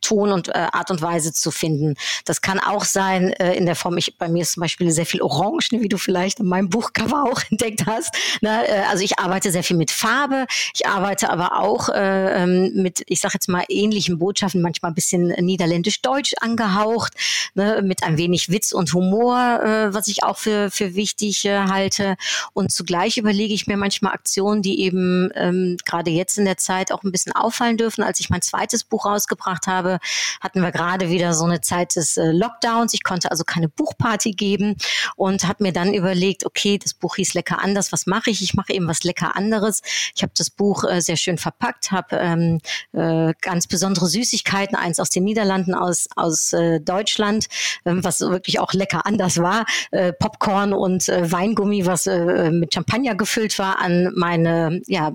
[0.00, 1.94] Ton und äh, Art und Weise zu finden.
[2.24, 5.06] Das kann auch sein äh, in der Form, ich, bei mir ist zum Beispiel sehr
[5.06, 8.14] viel Orange, wie du vielleicht in meinem Buchcover auch entdeckt hast.
[8.40, 8.68] Ne?
[8.68, 13.02] Äh, also ich arbeite sehr viel mit Farbe, ich arbeite aber auch äh, ähm, mit,
[13.06, 17.14] ich sage jetzt mal, ähnlichen Botschaften, manchmal ein bisschen niederländisch-deutsch angehaucht,
[17.54, 17.82] ne?
[17.82, 22.16] mit ein wenig Witz und Humor, äh, was ich auch für, für wichtig äh, halte.
[22.52, 26.92] Und zugleich überlege ich mir manchmal Aktionen, die eben ähm, gerade jetzt in der Zeit
[26.92, 28.02] auch ein bisschen auffallen dürfen.
[28.02, 29.98] Als ich mein zweites Buch rausgebracht gemacht habe,
[30.40, 32.94] hatten wir gerade wieder so eine Zeit des äh, Lockdowns.
[32.94, 34.76] Ich konnte also keine Buchparty geben
[35.16, 38.42] und habe mir dann überlegt, okay, das Buch hieß Lecker anders, was mache ich?
[38.42, 39.82] Ich mache eben was lecker anderes.
[40.14, 42.58] Ich habe das Buch äh, sehr schön verpackt, habe ähm,
[42.92, 47.46] äh, ganz besondere Süßigkeiten, eins aus den Niederlanden, aus, aus äh, Deutschland,
[47.84, 53.14] äh, was wirklich auch lecker anders war, äh, Popcorn und äh, Weingummi, was mit Champagner
[53.14, 55.12] gefüllt war, an meine ja,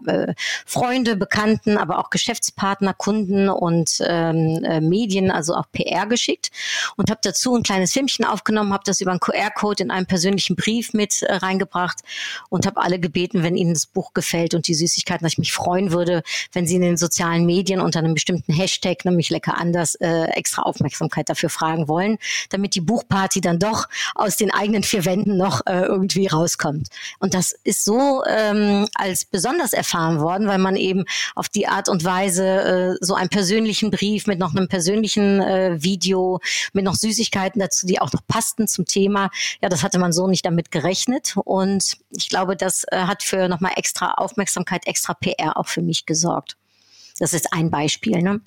[0.65, 6.51] Freunde, Bekannten, aber auch Geschäftspartner, Kunden und äh, ähm, äh, Medien, also auch PR geschickt
[6.95, 10.55] und habe dazu ein kleines Filmchen aufgenommen, habe das über einen QR-Code in einem persönlichen
[10.55, 11.99] Brief mit äh, reingebracht
[12.49, 15.53] und habe alle gebeten, wenn ihnen das Buch gefällt und die Süßigkeiten, dass ich mich
[15.53, 19.95] freuen würde, wenn sie in den sozialen Medien unter einem bestimmten Hashtag, nämlich lecker anders,
[19.95, 22.17] äh, extra Aufmerksamkeit dafür fragen wollen,
[22.49, 26.87] damit die Buchparty dann doch aus den eigenen vier Wänden noch äh, irgendwie rauskommt.
[27.19, 31.89] Und das ist so ähm, als besonders erfahren worden, weil man eben auf die Art
[31.89, 36.39] und Weise äh, so einen persönlichen Brief mit noch einem persönlichen äh, Video,
[36.73, 39.29] mit noch Süßigkeiten dazu, die auch noch passten zum Thema.
[39.61, 41.35] Ja, das hatte man so nicht damit gerechnet.
[41.43, 46.05] Und ich glaube, das äh, hat für nochmal extra Aufmerksamkeit, extra PR auch für mich
[46.05, 46.57] gesorgt.
[47.17, 48.21] Das ist ein Beispiel.
[48.21, 48.41] Ne?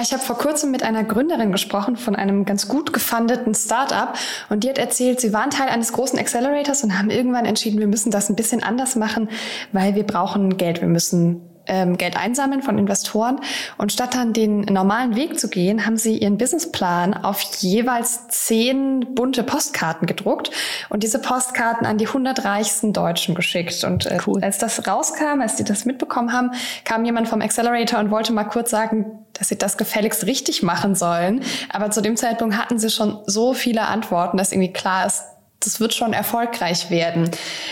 [0.00, 4.14] Ich habe vor kurzem mit einer Gründerin gesprochen von einem ganz gut gefundeten Startup
[4.48, 7.86] und die hat erzählt, sie waren Teil eines großen Accelerators und haben irgendwann entschieden, wir
[7.86, 9.28] müssen das ein bisschen anders machen,
[9.72, 13.40] weil wir brauchen Geld, wir müssen ähm, Geld einsammeln von Investoren.
[13.78, 19.14] Und statt dann den normalen Weg zu gehen, haben sie ihren Businessplan auf jeweils zehn
[19.14, 20.50] bunte Postkarten gedruckt
[20.88, 23.84] und diese Postkarten an die 100 reichsten Deutschen geschickt.
[23.84, 24.42] Und äh, cool.
[24.42, 26.52] als das rauskam, als die das mitbekommen haben,
[26.84, 30.94] kam jemand vom Accelerator und wollte mal kurz sagen, dass sie das gefälligst richtig machen
[30.94, 31.42] sollen.
[31.68, 35.24] Aber zu dem Zeitpunkt hatten sie schon so viele Antworten, dass irgendwie klar ist,
[35.60, 37.30] das wird schon erfolgreich werden.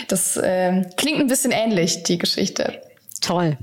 [0.08, 2.80] Das äh, klingt ein bisschen ähnlich, die Geschichte.
[3.22, 3.56] Toll.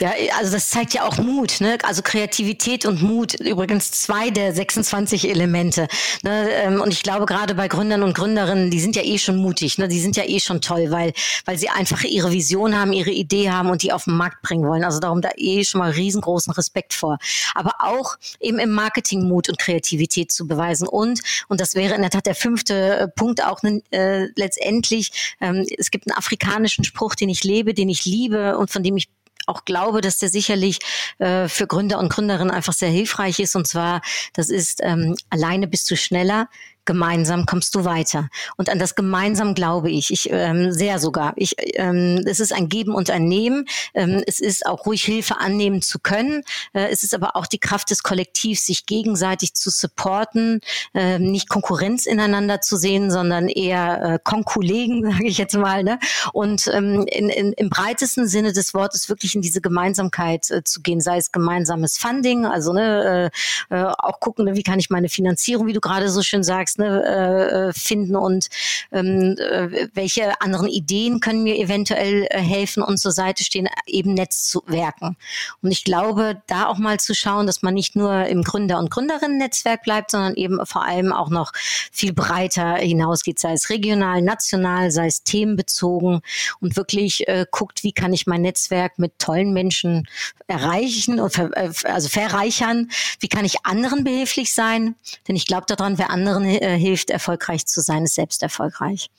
[0.00, 1.76] Ja, also das zeigt ja auch Mut, ne?
[1.82, 5.86] Also Kreativität und Mut, übrigens zwei der 26 Elemente.
[6.22, 6.48] Ne?
[6.50, 9.76] Ähm, und ich glaube, gerade bei Gründern und Gründerinnen, die sind ja eh schon mutig,
[9.76, 9.86] ne?
[9.86, 11.12] Die sind ja eh schon toll, weil,
[11.44, 14.66] weil sie einfach ihre Vision haben, ihre Idee haben und die auf den Markt bringen
[14.66, 14.82] wollen.
[14.82, 17.18] Also darum da eh schon mal riesengroßen Respekt vor.
[17.54, 20.88] Aber auch eben im Marketing Mut und Kreativität zu beweisen.
[20.88, 25.66] Und, und das wäre in der Tat der fünfte äh, Punkt auch äh, letztendlich, ähm,
[25.76, 29.01] es gibt einen afrikanischen Spruch, den ich lebe, den ich liebe und von dem ich
[29.46, 30.78] auch glaube, dass der sicherlich
[31.18, 33.56] äh, für Gründer und Gründerinnen einfach sehr hilfreich ist.
[33.56, 34.02] Und zwar,
[34.34, 36.48] das ist ähm, alleine bist du schneller,
[36.84, 38.28] gemeinsam kommst du weiter.
[38.56, 41.32] Und an das gemeinsam glaube ich, ich ähm, sehr sogar.
[41.36, 43.66] Ich, ähm, es ist ein Geben und ein Nehmen.
[43.94, 46.42] Ähm, es ist auch ruhig Hilfe annehmen zu können.
[46.72, 50.60] Äh, es ist aber auch die Kraft des Kollektivs, sich gegenseitig zu supporten,
[50.94, 55.84] äh, nicht Konkurrenz ineinander zu sehen, sondern eher äh, Konkulegen, sage ich jetzt mal.
[55.84, 55.98] Ne?
[56.32, 60.80] Und ähm, in, in, im breitesten Sinne des Wortes wirklich in diese Gemeinsamkeit äh, zu
[60.82, 63.30] gehen, sei es gemeinsames Funding, also ne,
[63.70, 66.42] äh, äh auch gucken, ne, wie kann ich meine Finanzierung, wie du gerade so schön
[66.42, 68.48] sagst, sagst, ne, äh, äh, finden und
[68.92, 74.14] ähm, äh, welche anderen Ideen können mir eventuell äh, helfen und zur Seite stehen, eben
[74.14, 75.16] Netzwerken.
[75.62, 78.90] Und ich glaube, da auch mal zu schauen, dass man nicht nur im Gründer- und
[78.90, 84.90] Gründerinnen-Netzwerk bleibt, sondern eben vor allem auch noch viel breiter hinausgeht, sei es regional, national,
[84.90, 86.20] sei es themenbezogen
[86.60, 90.08] und wirklich äh, guckt, wie kann ich mein Netzwerk mit tollen Menschen
[90.46, 94.94] erreichen und ver äh, also verreichern, wie kann ich anderen behilflich sein,
[95.28, 99.10] denn ich glaube daran, wer anderen äh, hilft, erfolgreich zu sein, ist selbst erfolgreich.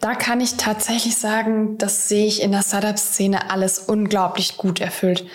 [0.00, 5.26] Da kann ich tatsächlich sagen, das sehe ich in der Startup-Szene alles unglaublich gut erfüllt.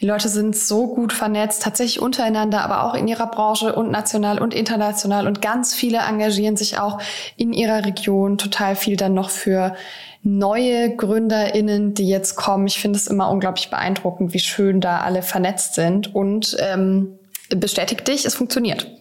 [0.00, 4.40] Die Leute sind so gut vernetzt, tatsächlich untereinander, aber auch in ihrer Branche und national
[4.40, 5.26] und international.
[5.26, 7.00] Und ganz viele engagieren sich auch
[7.36, 9.76] in ihrer Region total viel dann noch für
[10.22, 12.66] neue GründerInnen, die jetzt kommen.
[12.66, 16.14] Ich finde es immer unglaublich beeindruckend, wie schön da alle vernetzt sind.
[16.14, 17.18] Und ähm,
[17.50, 18.99] bestätigt dich, es funktioniert.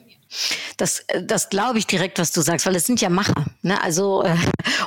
[0.77, 3.45] Das, äh, das glaube ich direkt, was du sagst, weil es sind ja Macher.
[3.61, 3.81] Ne?
[3.81, 4.35] Also äh,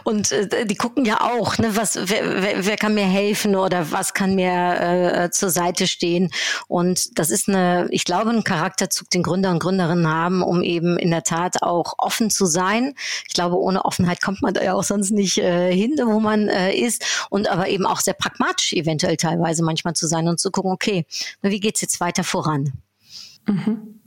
[0.05, 3.91] und äh, die gucken ja auch, ne, was wer, wer, wer kann mir helfen oder
[3.91, 6.31] was kann mir äh, zur Seite stehen.
[6.69, 10.99] Und das ist eine, ich glaube, ein Charakterzug, den Gründer und Gründerinnen haben, um eben
[10.99, 12.95] in der Tat auch offen zu sein.
[13.27, 16.49] Ich glaube, ohne Offenheit kommt man da ja auch sonst nicht äh, hin, wo man
[16.49, 17.05] äh, ist.
[17.31, 21.07] Und aber eben auch sehr pragmatisch eventuell teilweise manchmal zu sein und zu gucken, okay,
[21.43, 22.82] wie geht's jetzt weiter voran?
[23.47, 24.01] Mhm.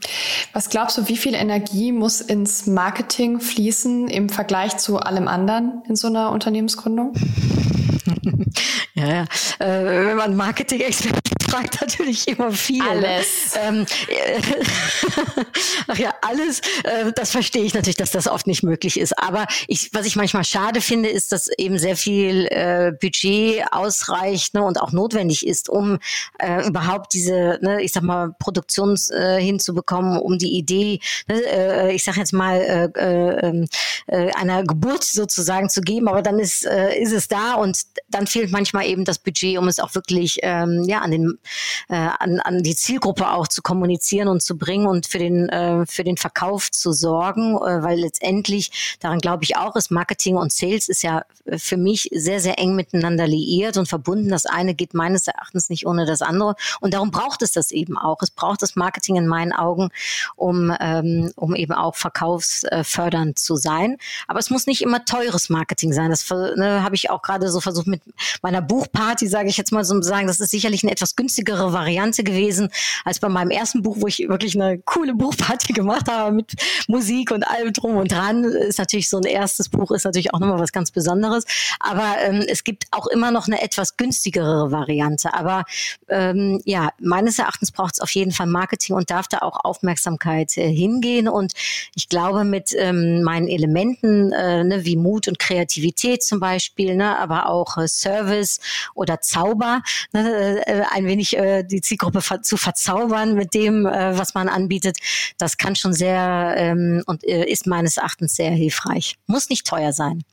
[0.54, 5.84] Was glaubst du, wie viel Energie muss ins Marketing fließen im Vergleich zu allem anderen
[5.88, 7.14] in so einer Unternehmensgründung?
[8.94, 9.24] ja, ja.
[9.60, 12.84] Äh, wenn man Marketing-Experten fragt, natürlich immer viel.
[12.84, 12.90] Ne?
[12.90, 13.54] Alles.
[13.62, 14.42] Ähm, äh,
[15.88, 16.60] ach ja, alles.
[16.84, 19.18] Äh, das verstehe ich natürlich, dass das oft nicht möglich ist.
[19.18, 24.54] Aber ich, was ich manchmal schade finde, ist, dass eben sehr viel äh, Budget ausreicht
[24.54, 26.00] ne, und auch notwendig ist, um
[26.40, 31.96] äh, überhaupt diese, ne, ich sag mal, Produktion äh, hinzubekommen, um die Idee, ne, äh,
[31.96, 33.66] ich sag jetzt mal, äh, äh,
[34.08, 36.08] äh, einer Geburt sozusagen zu geben.
[36.08, 39.80] Aber dann ist, ist es da und dann fehlt manchmal eben das Budget, um es
[39.80, 41.40] auch wirklich ähm, ja an den
[41.90, 45.86] äh, an, an die Zielgruppe auch zu kommunizieren und zu bringen und für den äh,
[45.86, 50.52] für den Verkauf zu sorgen, äh, weil letztendlich daran glaube ich auch, ist Marketing und
[50.52, 51.24] Sales ist ja
[51.58, 54.30] für mich sehr sehr eng miteinander liiert und verbunden.
[54.30, 57.98] Das eine geht meines Erachtens nicht ohne das andere und darum braucht es das eben
[57.98, 58.22] auch.
[58.22, 59.90] Es braucht das Marketing in meinen Augen,
[60.36, 63.98] um ähm, um eben auch verkaufsfördernd zu sein.
[64.28, 66.10] Aber es muss nicht immer teures Marketing sein.
[66.10, 68.02] Das ne, habe ich auch gerade so versucht mit
[68.42, 70.28] meiner Buchparty, sage ich jetzt mal so sagen.
[70.28, 72.70] Das ist sicherlich eine etwas günstigere Variante gewesen
[73.04, 76.54] als bei meinem ersten Buch, wo ich wirklich eine coole Buchparty gemacht habe mit
[76.88, 78.44] Musik und allem drum und dran.
[78.44, 81.46] Ist natürlich so ein erstes Buch, ist natürlich auch nochmal was ganz Besonderes.
[81.80, 85.34] Aber ähm, es gibt auch immer noch eine etwas günstigere Variante.
[85.34, 85.66] Aber
[86.08, 90.58] ähm, ja, meines Erachtens braucht es auf jeden Fall Marketing und darf da auch Aufmerksamkeit
[90.58, 91.28] äh, hingehen.
[91.28, 91.54] Und
[91.96, 97.18] ich glaube, mit ähm, meinen Elementen äh, ne, wie Mut und Kreativität zum Beispiel, ne,
[97.18, 98.60] aber auch äh, Service
[98.94, 99.82] oder Zauber,
[100.14, 104.48] ne, äh, ein wenig äh, die Zielgruppe ver zu verzaubern mit dem, äh, was man
[104.48, 104.98] anbietet,
[105.38, 109.18] das kann schon sehr ähm, und äh, ist meines Erachtens sehr hilfreich.
[109.28, 110.24] Muss nicht teuer sein.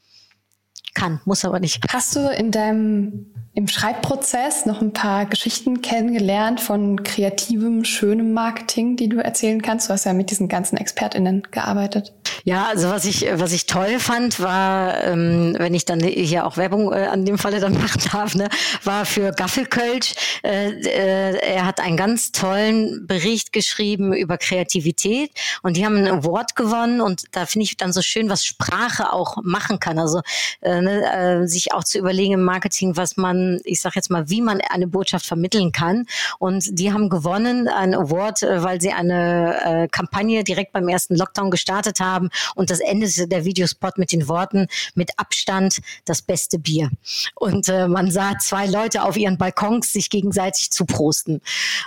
[0.95, 1.83] Kann, muss aber nicht.
[1.91, 8.97] Hast du in deinem im Schreibprozess noch ein paar Geschichten kennengelernt von kreativem, schönem Marketing,
[8.97, 9.89] die du erzählen kannst?
[9.89, 12.15] Du hast ja mit diesen ganzen ExpertInnen gearbeitet.
[12.45, 16.57] Ja, also was ich, was ich toll fand, war, ähm, wenn ich dann hier auch
[16.57, 18.49] Werbung äh, an dem Falle dann machen darf, ne,
[18.85, 20.15] war für Gaffelkölsch.
[20.43, 25.31] Äh, äh, er hat einen ganz tollen Bericht geschrieben über Kreativität
[25.63, 29.13] und die haben ein Award gewonnen und da finde ich dann so schön, was Sprache
[29.13, 29.99] auch machen kann.
[29.99, 30.23] Also
[30.63, 34.29] äh, ne, äh, sich auch zu überlegen im Marketing, was man ich sage jetzt mal,
[34.29, 36.07] wie man eine Botschaft vermitteln kann.
[36.39, 41.17] Und die haben gewonnen, ein Award, äh, weil sie eine äh, Kampagne direkt beim ersten
[41.17, 42.31] Lockdown gestartet haben.
[42.55, 46.91] Und das endete der Videospot mit den Worten, mit Abstand das beste Bier.
[47.35, 51.41] Und äh, man sah zwei Leute auf ihren Balkons sich gegenseitig zuprosten.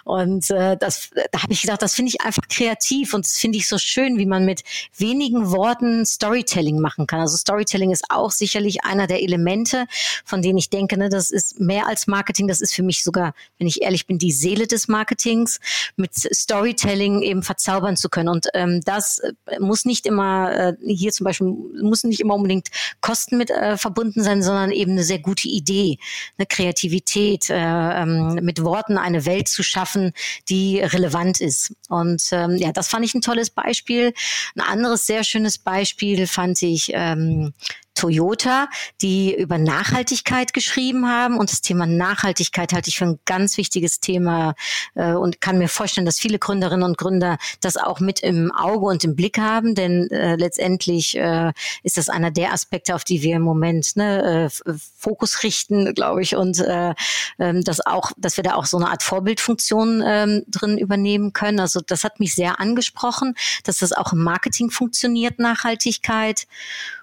[0.03, 3.57] Und äh, das, da habe ich gedacht, das finde ich einfach kreativ und das finde
[3.57, 4.63] ich so schön, wie man mit
[4.97, 7.19] wenigen Worten Storytelling machen kann.
[7.19, 9.85] Also Storytelling ist auch sicherlich einer der Elemente,
[10.23, 13.03] von denen ich denke, ne, das ist ist mehr als Marketing, das ist für mich
[13.03, 15.59] sogar, wenn ich ehrlich bin, die Seele des Marketings,
[15.95, 18.29] mit Storytelling eben verzaubern zu können.
[18.29, 21.47] Und ähm, das äh, muss nicht immer, äh, hier zum Beispiel,
[21.81, 22.69] muss nicht immer unbedingt
[23.01, 25.97] Kosten mit äh, verbunden sein, sondern eben eine sehr gute Idee,
[26.37, 30.13] eine Kreativität, äh, ähm, mit Worten eine Welt zu schaffen,
[30.49, 31.73] die relevant ist.
[31.89, 34.13] Und ähm, ja, das fand ich ein tolles Beispiel.
[34.55, 37.53] Ein anderes sehr schönes Beispiel fand ich ähm,
[37.95, 38.67] Toyota,
[39.01, 41.37] die über Nachhaltigkeit geschrieben haben.
[41.37, 44.53] Und das Thema Nachhaltigkeit halte ich für ein ganz wichtiges Thema
[44.93, 48.85] äh, und kann mir vorstellen, dass viele Gründerinnen und Gründer das auch mit im Auge
[48.85, 49.75] und im Blick haben.
[49.75, 51.51] Denn äh, letztendlich äh,
[51.83, 56.21] ist das einer der Aspekte, auf die wir im Moment ne, äh, Fokus richten, glaube
[56.21, 56.93] ich, und äh,
[57.37, 61.59] äh, dass auch, dass wir da auch so eine Art Vorbildfunktion äh, drin übernehmen können.
[61.59, 66.47] Also das hat mich sehr angesprochen, dass das auch im Marketing funktioniert, Nachhaltigkeit.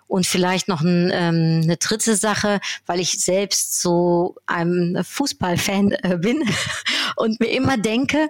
[0.06, 6.18] Und vielleicht noch ein, ähm, eine dritte Sache, weil ich selbst so ein Fußballfan äh,
[6.18, 6.44] bin
[7.16, 8.28] und mir immer denke,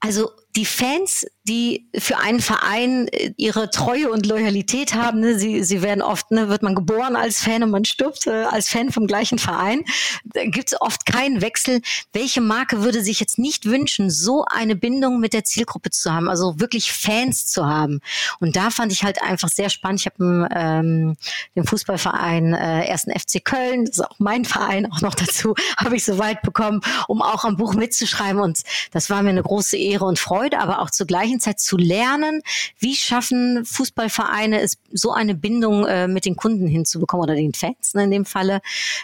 [0.00, 5.20] also die Fans die für einen Verein äh, ihre Treue und Loyalität haben.
[5.20, 5.38] Ne?
[5.38, 8.68] Sie, sie werden oft, ne, wird man geboren als Fan und man stirbt äh, als
[8.68, 9.84] Fan vom gleichen Verein.
[10.24, 11.82] Da gibt es oft keinen Wechsel.
[12.12, 16.28] Welche Marke würde sich jetzt nicht wünschen, so eine Bindung mit der Zielgruppe zu haben,
[16.28, 18.00] also wirklich Fans zu haben?
[18.40, 20.00] Und da fand ich halt einfach sehr spannend.
[20.00, 21.16] Ich habe ähm,
[21.54, 25.96] den Fußballverein äh, ersten FC Köln, das ist auch mein Verein, auch noch dazu, habe
[25.96, 28.40] ich so weit bekommen, um auch am Buch mitzuschreiben.
[28.40, 32.42] Und das war mir eine große Ehre und Freude, aber auch zugleich Zeit zu lernen,
[32.78, 37.94] wie schaffen Fußballvereine es, so eine Bindung äh, mit den Kunden hinzubekommen oder den Fans
[37.94, 38.60] ne, in dem Falle,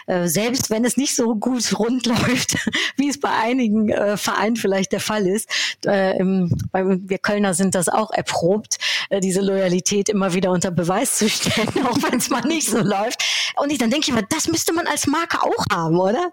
[0.07, 2.57] äh, selbst wenn es nicht so gut rund läuft,
[2.97, 5.49] wie es bei einigen äh, Vereinen vielleicht der Fall ist.
[5.85, 8.77] Äh, im, bei, wir Kölner sind das auch erprobt,
[9.09, 12.79] äh, diese Loyalität immer wieder unter Beweis zu stellen, auch wenn es mal nicht so
[12.79, 13.23] läuft.
[13.57, 16.31] Und ich, dann denke ich mir, das müsste man als Marke auch haben, oder?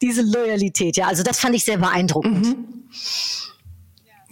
[0.00, 0.96] Diese Loyalität.
[0.96, 2.46] Ja, also das fand ich sehr beeindruckend.
[2.46, 2.88] Mhm.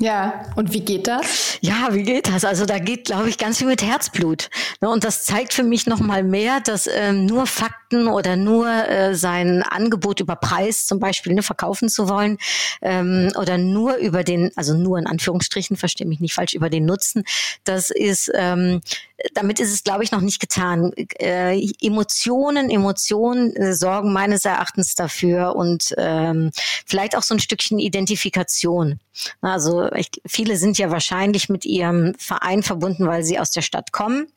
[0.03, 1.59] Ja, und wie geht das?
[1.61, 2.47] Ja, wie geht das?
[2.47, 4.49] Also da geht, glaube ich, ganz viel mit Herzblut.
[4.81, 8.67] Ne, und das zeigt für mich noch mal mehr, dass ähm, nur Fakten oder nur
[8.67, 12.39] äh, sein Angebot über Preis zum Beispiel ne, verkaufen zu wollen
[12.81, 16.87] ähm, oder nur über den, also nur in Anführungsstrichen, verstehe mich nicht falsch, über den
[16.87, 17.25] Nutzen,
[17.65, 18.81] das ist ähm,
[19.35, 20.93] damit ist es, glaube ich, noch nicht getan.
[21.21, 26.51] Äh, Emotionen, Emotionen äh, sorgen meines Erachtens dafür und ähm,
[26.87, 29.01] vielleicht auch so ein Stückchen Identifikation.
[29.41, 33.93] Also ich, viele sind ja wahrscheinlich mit ihrem Verein verbunden, weil sie aus der Stadt
[33.93, 34.29] kommen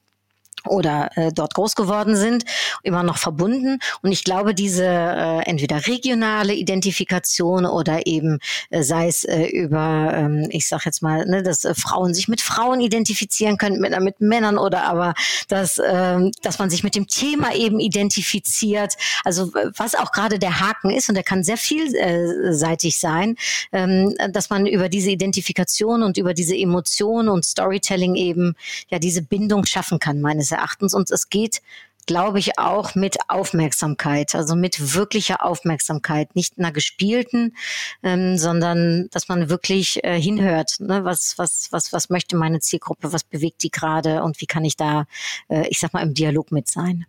[0.68, 2.46] oder äh, dort groß geworden sind,
[2.84, 3.80] immer noch verbunden.
[4.02, 10.14] Und ich glaube, diese äh, entweder regionale Identifikation oder eben äh, sei es äh, über,
[10.16, 13.98] ähm, ich sag jetzt mal, ne, dass äh, Frauen sich mit Frauen identifizieren können, mit,
[14.00, 15.14] mit Männern oder aber
[15.48, 18.94] dass, äh, dass man sich mit dem Thema eben identifiziert.
[19.24, 23.36] Also was auch gerade der Haken ist, und der kann sehr vielseitig sein,
[23.72, 28.56] ähm, dass man über diese Identifikation und über diese Emotionen und Storytelling eben
[28.90, 30.94] ja diese Bindung schaffen kann, meines Erachtens.
[30.94, 31.62] Und es geht
[32.06, 37.56] glaube ich, auch mit Aufmerksamkeit, also mit wirklicher Aufmerksamkeit, nicht einer gespielten,
[38.04, 41.06] ähm, sondern dass man wirklich äh, hinhört, ne?
[41.06, 44.76] was, was, was, was möchte meine Zielgruppe, was bewegt die gerade und wie kann ich
[44.76, 45.06] da,
[45.50, 47.06] äh, ich sag mal, im Dialog mit sein.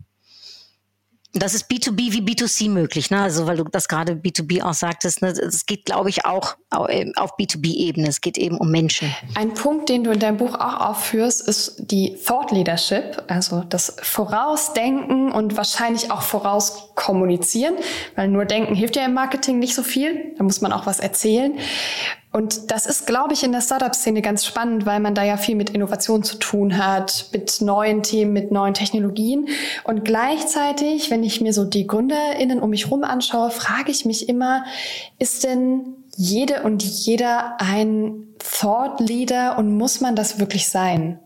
[1.35, 3.21] Das ist B2B wie B2C möglich, ne?
[3.21, 5.29] Also weil du das gerade B2B auch sagtest, ne?
[5.29, 8.09] es geht, glaube ich, auch auf B2B-Ebene.
[8.09, 9.13] Es geht eben um Menschen.
[9.35, 13.97] Ein Punkt, den du in deinem Buch auch aufführst, ist die Thought Leadership, also das
[14.03, 17.75] Vorausdenken und wahrscheinlich auch vorauskommunizieren,
[18.15, 20.35] weil nur denken hilft ja im Marketing nicht so viel.
[20.37, 21.59] Da muss man auch was erzählen.
[22.35, 25.55] Und das ist, glaube ich, in der Startup-Szene ganz spannend, weil man da ja viel
[25.55, 29.47] mit Innovation zu tun hat, mit neuen Themen, mit neuen Technologien.
[29.85, 34.29] Und gleichzeitig, wenn ich mir so die GründerInnen um mich rum anschaue, frage ich mich
[34.29, 34.65] immer,
[35.21, 41.21] ist denn jede und jeder ein Thought Leader und muss man das wirklich sein?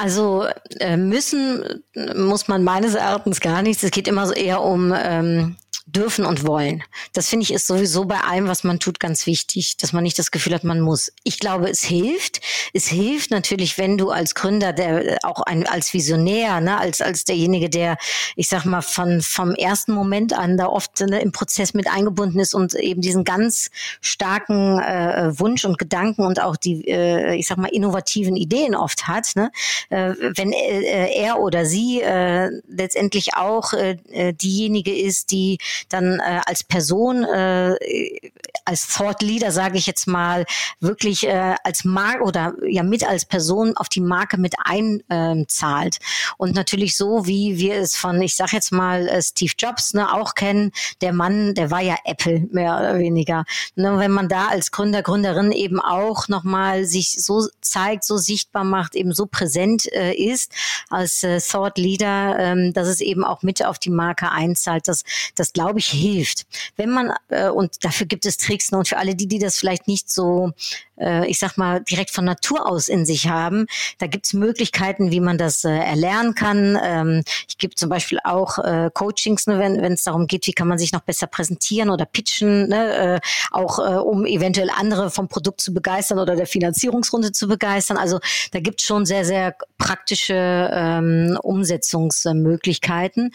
[0.00, 0.46] Also
[0.80, 1.84] äh, müssen
[2.16, 3.82] muss man meines Erachtens gar nichts.
[3.82, 5.56] Es geht immer so eher um ähm,
[5.94, 6.84] dürfen und wollen.
[7.12, 10.18] Das finde ich ist sowieso bei allem, was man tut, ganz wichtig, dass man nicht
[10.18, 11.12] das Gefühl hat, man muss.
[11.24, 12.40] Ich glaube, es hilft.
[12.74, 17.24] Es hilft natürlich, wenn du als Gründer, der auch ein, als Visionär, ne, als als
[17.24, 17.96] derjenige, der,
[18.36, 22.38] ich sag mal, von vom ersten Moment an da oft ne, im Prozess mit eingebunden
[22.38, 23.70] ist und eben diesen ganz
[24.00, 29.08] starken äh, Wunsch und Gedanken und auch die, äh, ich sag mal, innovativen Ideen oft
[29.08, 29.28] hat.
[29.36, 29.50] Ne?
[29.88, 33.96] Äh, wenn äh, er oder sie äh, letztendlich auch äh,
[34.34, 37.74] diejenige ist, die dann äh, als Person, äh,
[38.64, 40.44] als Thought Leader, sage ich jetzt mal,
[40.80, 45.96] wirklich äh, als Marke oder ja mit als Person auf die Marke mit einzahlt.
[45.96, 49.94] Ähm, und natürlich so, wie wir es von, ich sage jetzt mal, äh, Steve Jobs
[49.94, 53.44] ne, auch kennen, der Mann, der war ja Apple, mehr oder weniger.
[53.74, 58.64] Ne, wenn man da als Gründer, Gründerin eben auch nochmal sich so zeigt, so sichtbar
[58.64, 60.52] macht, eben so präsent äh, ist
[60.90, 65.04] als äh, Thought Leader, ähm, dass es eben auch mit auf die Marke einzahlt, das,
[65.34, 66.46] das glaube glaube ich, hilft.
[66.76, 69.58] Wenn man, äh, und dafür gibt es Tricks, ne, und für alle die, die das
[69.58, 70.52] vielleicht nicht so
[71.00, 73.66] äh, ich sag mal, direkt von Natur aus in sich haben.
[73.98, 76.78] Da gibt es Möglichkeiten, wie man das äh, erlernen kann.
[76.82, 80.68] Ähm, ich gebe zum Beispiel auch äh, Coachings, ne, wenn es darum geht, wie kann
[80.68, 85.28] man sich noch besser präsentieren oder pitchen, ne, äh, auch äh, um eventuell andere vom
[85.28, 87.96] Produkt zu begeistern oder der Finanzierungsrunde zu begeistern.
[87.96, 88.20] Also
[88.52, 93.32] da gibt es schon sehr, sehr praktische ähm, Umsetzungsmöglichkeiten.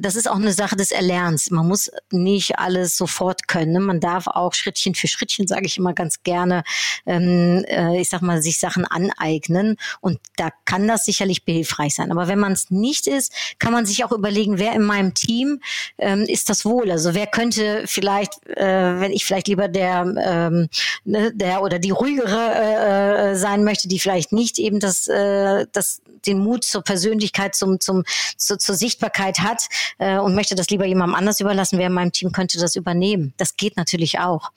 [0.00, 1.50] Das ist auch eine Sache des Erlernens.
[1.50, 3.72] Man muss nicht alles sofort können.
[3.72, 3.80] Ne?
[3.80, 6.62] Man darf auch Schrittchen für Schrittchen, sage ich immer ganz gerne,
[7.06, 9.76] ähm, äh, ich sag mal, sich Sachen aneignen.
[10.00, 12.10] Und da kann das sicherlich behilfreich sein.
[12.10, 15.60] Aber wenn man es nicht ist, kann man sich auch überlegen, wer in meinem Team
[15.98, 16.90] ähm, ist das wohl?
[16.90, 20.68] Also wer könnte vielleicht, äh, wenn ich vielleicht lieber der, ähm,
[21.04, 25.66] ne, der oder die ruhigere äh, äh, sein möchte, die vielleicht nicht eben das, äh,
[25.72, 28.04] das den Mut zur Persönlichkeit, zum, zum,
[28.36, 29.64] zu, zur Sichtbarkeit hat
[29.98, 33.32] äh, und möchte das lieber jemandem anders überlassen, wer in meinem Team könnte das übernehmen.
[33.36, 34.50] Das geht natürlich auch.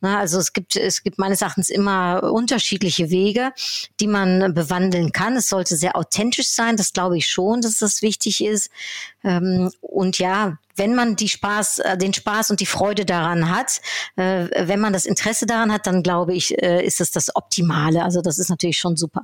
[0.00, 3.52] Na, also es gibt, es gibt meines Erachtens immer unterschiedliche Wege,
[4.00, 5.36] die man bewandeln kann.
[5.36, 8.70] Es sollte sehr authentisch sein, das glaube ich schon, dass das wichtig ist.
[9.24, 13.80] Ähm, und ja, wenn man die Spaß, äh, den Spaß und die Freude daran hat,
[14.16, 18.02] äh, wenn man das Interesse daran hat, dann glaube ich, äh, ist es das Optimale.
[18.02, 19.22] Also das ist natürlich schon super.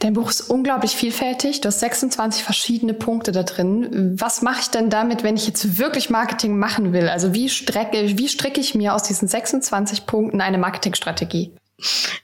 [0.00, 1.60] Dein Buch ist unglaublich vielfältig.
[1.60, 4.16] Du hast 26 verschiedene Punkte da drin.
[4.18, 7.08] Was mache ich denn damit, wenn ich jetzt wirklich Marketing machen will?
[7.08, 11.52] Also wie strecke, wie stricke ich mir aus diesen 26 Punkten eine Marketingstrategie?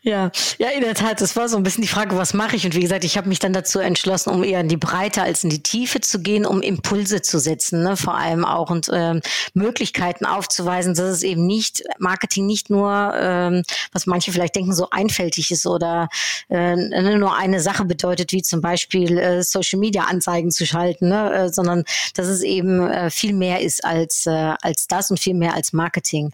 [0.00, 1.20] Ja, ja, in der Tat.
[1.20, 2.64] Das war so ein bisschen die Frage, was mache ich?
[2.64, 5.44] Und wie gesagt, ich habe mich dann dazu entschlossen, um eher in die Breite als
[5.44, 7.98] in die Tiefe zu gehen, um Impulse zu setzen, ne?
[7.98, 9.20] vor allem auch und ähm,
[9.52, 13.62] Möglichkeiten aufzuweisen, dass es eben nicht Marketing nicht nur, ähm,
[13.92, 16.08] was manche vielleicht denken, so einfältig ist oder
[16.48, 21.10] äh, ne, nur eine Sache bedeutet, wie zum Beispiel äh, Social Media Anzeigen zu schalten,
[21.10, 21.30] ne?
[21.30, 21.84] äh, sondern
[22.14, 25.74] dass es eben äh, viel mehr ist als äh, als das und viel mehr als
[25.74, 26.32] Marketing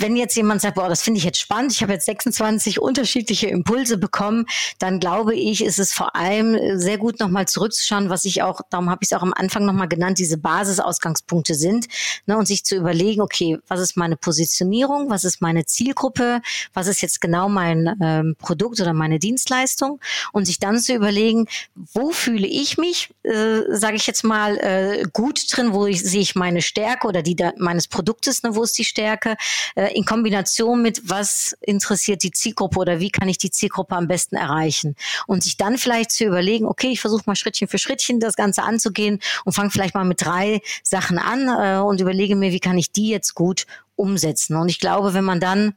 [0.00, 3.48] wenn jetzt jemand sagt, boah, das finde ich jetzt spannend, ich habe jetzt 26 unterschiedliche
[3.48, 4.46] Impulse bekommen,
[4.78, 8.60] dann glaube ich, ist es vor allem äh, sehr gut nochmal zurückzuschauen, was ich auch,
[8.70, 11.88] darum habe ich es auch am Anfang nochmal genannt, diese Basisausgangspunkte sind
[12.26, 16.86] ne, und sich zu überlegen, okay, was ist meine Positionierung, was ist meine Zielgruppe, was
[16.86, 20.00] ist jetzt genau mein ähm, Produkt oder meine Dienstleistung
[20.32, 25.02] und sich dann zu überlegen, wo fühle ich mich, äh, sage ich jetzt mal, äh,
[25.12, 28.62] gut drin, wo ich, sehe ich meine Stärke oder die da, meines Produktes, ne, wo
[28.62, 29.36] ist die Stärke,
[29.74, 34.08] äh, in Kombination mit, was interessiert die Zielgruppe oder wie kann ich die Zielgruppe am
[34.08, 34.96] besten erreichen.
[35.26, 38.62] Und sich dann vielleicht zu überlegen, okay, ich versuche mal Schrittchen für Schrittchen das Ganze
[38.62, 42.78] anzugehen und fange vielleicht mal mit drei Sachen an äh, und überlege mir, wie kann
[42.78, 43.66] ich die jetzt gut
[43.96, 44.56] umsetzen.
[44.56, 45.74] Und ich glaube, wenn man dann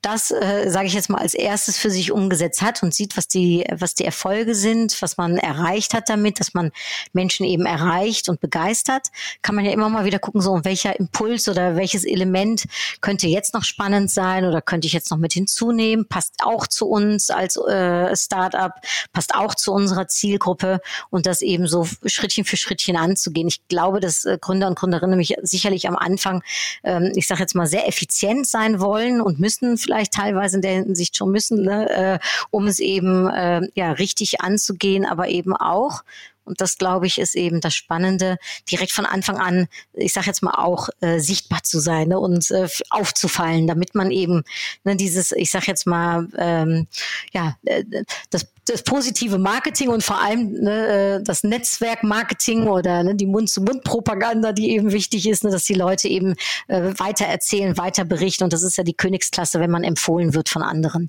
[0.00, 3.28] das, äh, sage ich jetzt mal, als erstes für sich umgesetzt hat und sieht, was
[3.28, 6.72] die, was die Erfolge sind, was man erreicht hat damit, dass man
[7.12, 9.08] Menschen eben erreicht und begeistert,
[9.42, 12.64] kann man ja immer mal wieder gucken, so welcher Impuls oder welches Element
[13.00, 16.88] könnte jetzt noch spannend sein oder könnte ich jetzt noch mit hinzunehmen, passt auch zu
[16.88, 18.72] uns als äh, Startup,
[19.12, 20.80] passt auch zu unserer Zielgruppe
[21.10, 23.46] und das eben so Schrittchen für Schrittchen anzugehen.
[23.46, 26.42] Ich glaube, dass äh, Gründer und Gründerinnen nämlich sicherlich am Anfang,
[26.82, 30.72] ähm, ich sage jetzt mal, sehr effizient sein wollen und müssen vielleicht teilweise in der
[30.72, 32.18] Hinsicht schon müssen, ne, äh,
[32.50, 36.02] um es eben äh, ja richtig anzugehen, aber eben auch
[36.44, 38.36] und das, glaube ich, ist eben das Spannende,
[38.70, 42.50] direkt von Anfang an, ich sage jetzt mal auch, äh, sichtbar zu sein ne, und
[42.50, 44.42] äh, aufzufallen, damit man eben
[44.84, 46.88] ne, dieses, ich sage jetzt mal, ähm,
[47.32, 47.84] ja, äh,
[48.30, 54.52] das, das positive Marketing und vor allem ne, äh, das Netzwerkmarketing oder ne, die Mund-zu-Mund-Propaganda,
[54.52, 56.34] die eben wichtig ist, ne, dass die Leute eben
[56.68, 58.44] äh, weiter erzählen, weiter berichten.
[58.44, 61.08] Und das ist ja die Königsklasse, wenn man empfohlen wird von anderen.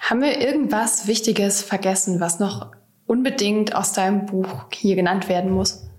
[0.00, 2.72] Haben wir irgendwas Wichtiges vergessen, was noch
[3.06, 5.89] unbedingt aus deinem Buch hier genannt werden muss?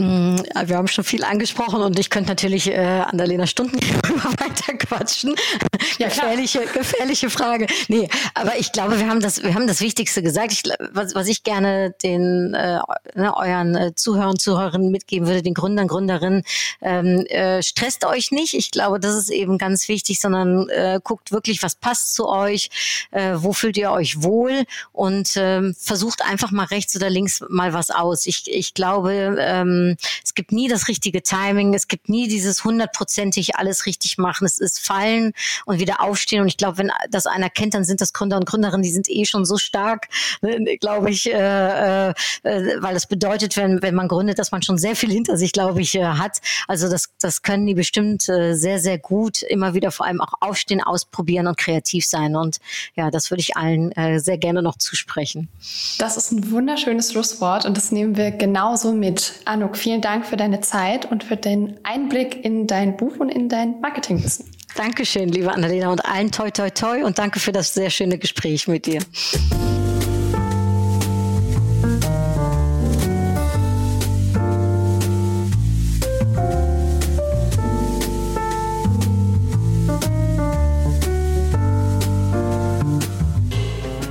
[0.00, 3.78] Mm, wir haben schon viel angesprochen und ich könnte natürlich äh, Annalena Stunden
[4.40, 5.34] weiter quatschen.
[5.98, 7.66] Ja, gefährliche, gefährliche Frage.
[7.88, 10.52] Nee, aber ich glaube, wir haben das, wir haben das Wichtigste gesagt.
[10.52, 12.78] Ich, was, was ich gerne den äh,
[13.14, 16.42] ne, euren äh, Zuhörern, Zuhörerinnen mitgeben würde, den Gründern, Gründerinnen,
[16.80, 18.54] ähm, äh, stresst euch nicht.
[18.54, 22.70] Ich glaube, das ist eben ganz wichtig, sondern äh, guckt wirklich, was passt zu euch,
[23.10, 27.74] äh, wo fühlt ihr euch wohl und äh, versucht einfach mal rechts oder links mal
[27.74, 28.26] was aus.
[28.26, 29.89] Ich, ich glaube, ähm,
[30.24, 34.46] es gibt nie das richtige Timing, es gibt nie dieses hundertprozentig alles richtig machen.
[34.46, 35.32] Es ist fallen
[35.66, 36.42] und wieder aufstehen.
[36.42, 39.08] Und ich glaube, wenn das einer kennt, dann sind das Gründer und Gründerinnen, die sind
[39.08, 40.08] eh schon so stark,
[40.42, 44.78] ne, glaube ich, äh, äh, weil das bedeutet, wenn, wenn man gründet, dass man schon
[44.78, 46.40] sehr viel hinter sich, glaube ich, äh, hat.
[46.68, 50.34] Also das, das können die bestimmt äh, sehr, sehr gut immer wieder vor allem auch
[50.40, 52.36] aufstehen, ausprobieren und kreativ sein.
[52.36, 52.58] Und
[52.94, 55.48] ja, das würde ich allen äh, sehr gerne noch zusprechen.
[55.98, 59.34] Das ist ein wunderschönes Schlusswort und das nehmen wir genauso mit.
[59.44, 63.48] Anuk, vielen Dank für deine Zeit und für den Einblick in dein Buch und in
[63.48, 64.46] dein Marketingwissen.
[64.76, 68.68] Dankeschön, liebe Annalena und allen toi toi toi und danke für das sehr schöne Gespräch
[68.68, 69.00] mit dir.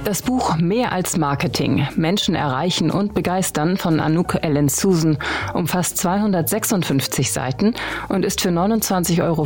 [0.10, 5.20] Das Buch Mehr als Marketing, Menschen erreichen und begeistern von Anouk Ellen Susan
[5.54, 7.76] umfasst 256 Seiten
[8.08, 9.46] und ist für 29,95 Euro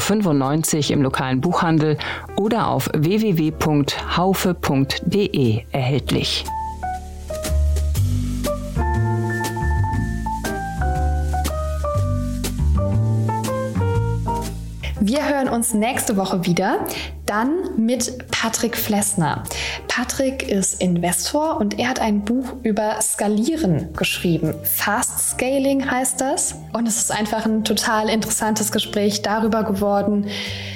[0.94, 1.98] im lokalen Buchhandel
[2.38, 3.52] oder auf www.haufe.de
[5.74, 6.46] erhältlich.
[15.02, 16.86] Wir hören uns nächste Woche wieder,
[17.26, 19.42] dann mit Patrick Flessner.
[19.88, 24.54] Patrick ist Investor und er hat ein Buch über Skalieren geschrieben.
[24.64, 26.56] Fast Scaling heißt das.
[26.74, 30.28] Und es ist einfach ein total interessantes Gespräch darüber geworden,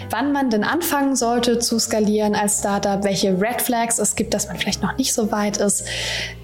[0.10, 4.47] wann man denn anfangen sollte zu skalieren als Startup, welche Red Flags es gibt, dass
[4.47, 5.86] man vielleicht noch nicht so weit ist,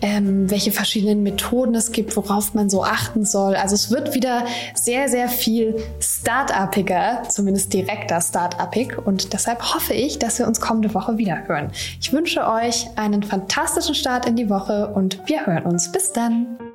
[0.01, 3.55] ähm, welche verschiedenen Methoden es gibt, worauf man so achten soll.
[3.55, 8.97] Also es wird wieder sehr, sehr viel Startupiger, zumindest direkter Startupig.
[9.05, 11.71] Und deshalb hoffe ich, dass wir uns kommende Woche wieder hören.
[11.99, 15.91] Ich wünsche euch einen fantastischen Start in die Woche und wir hören uns.
[15.91, 16.72] Bis dann.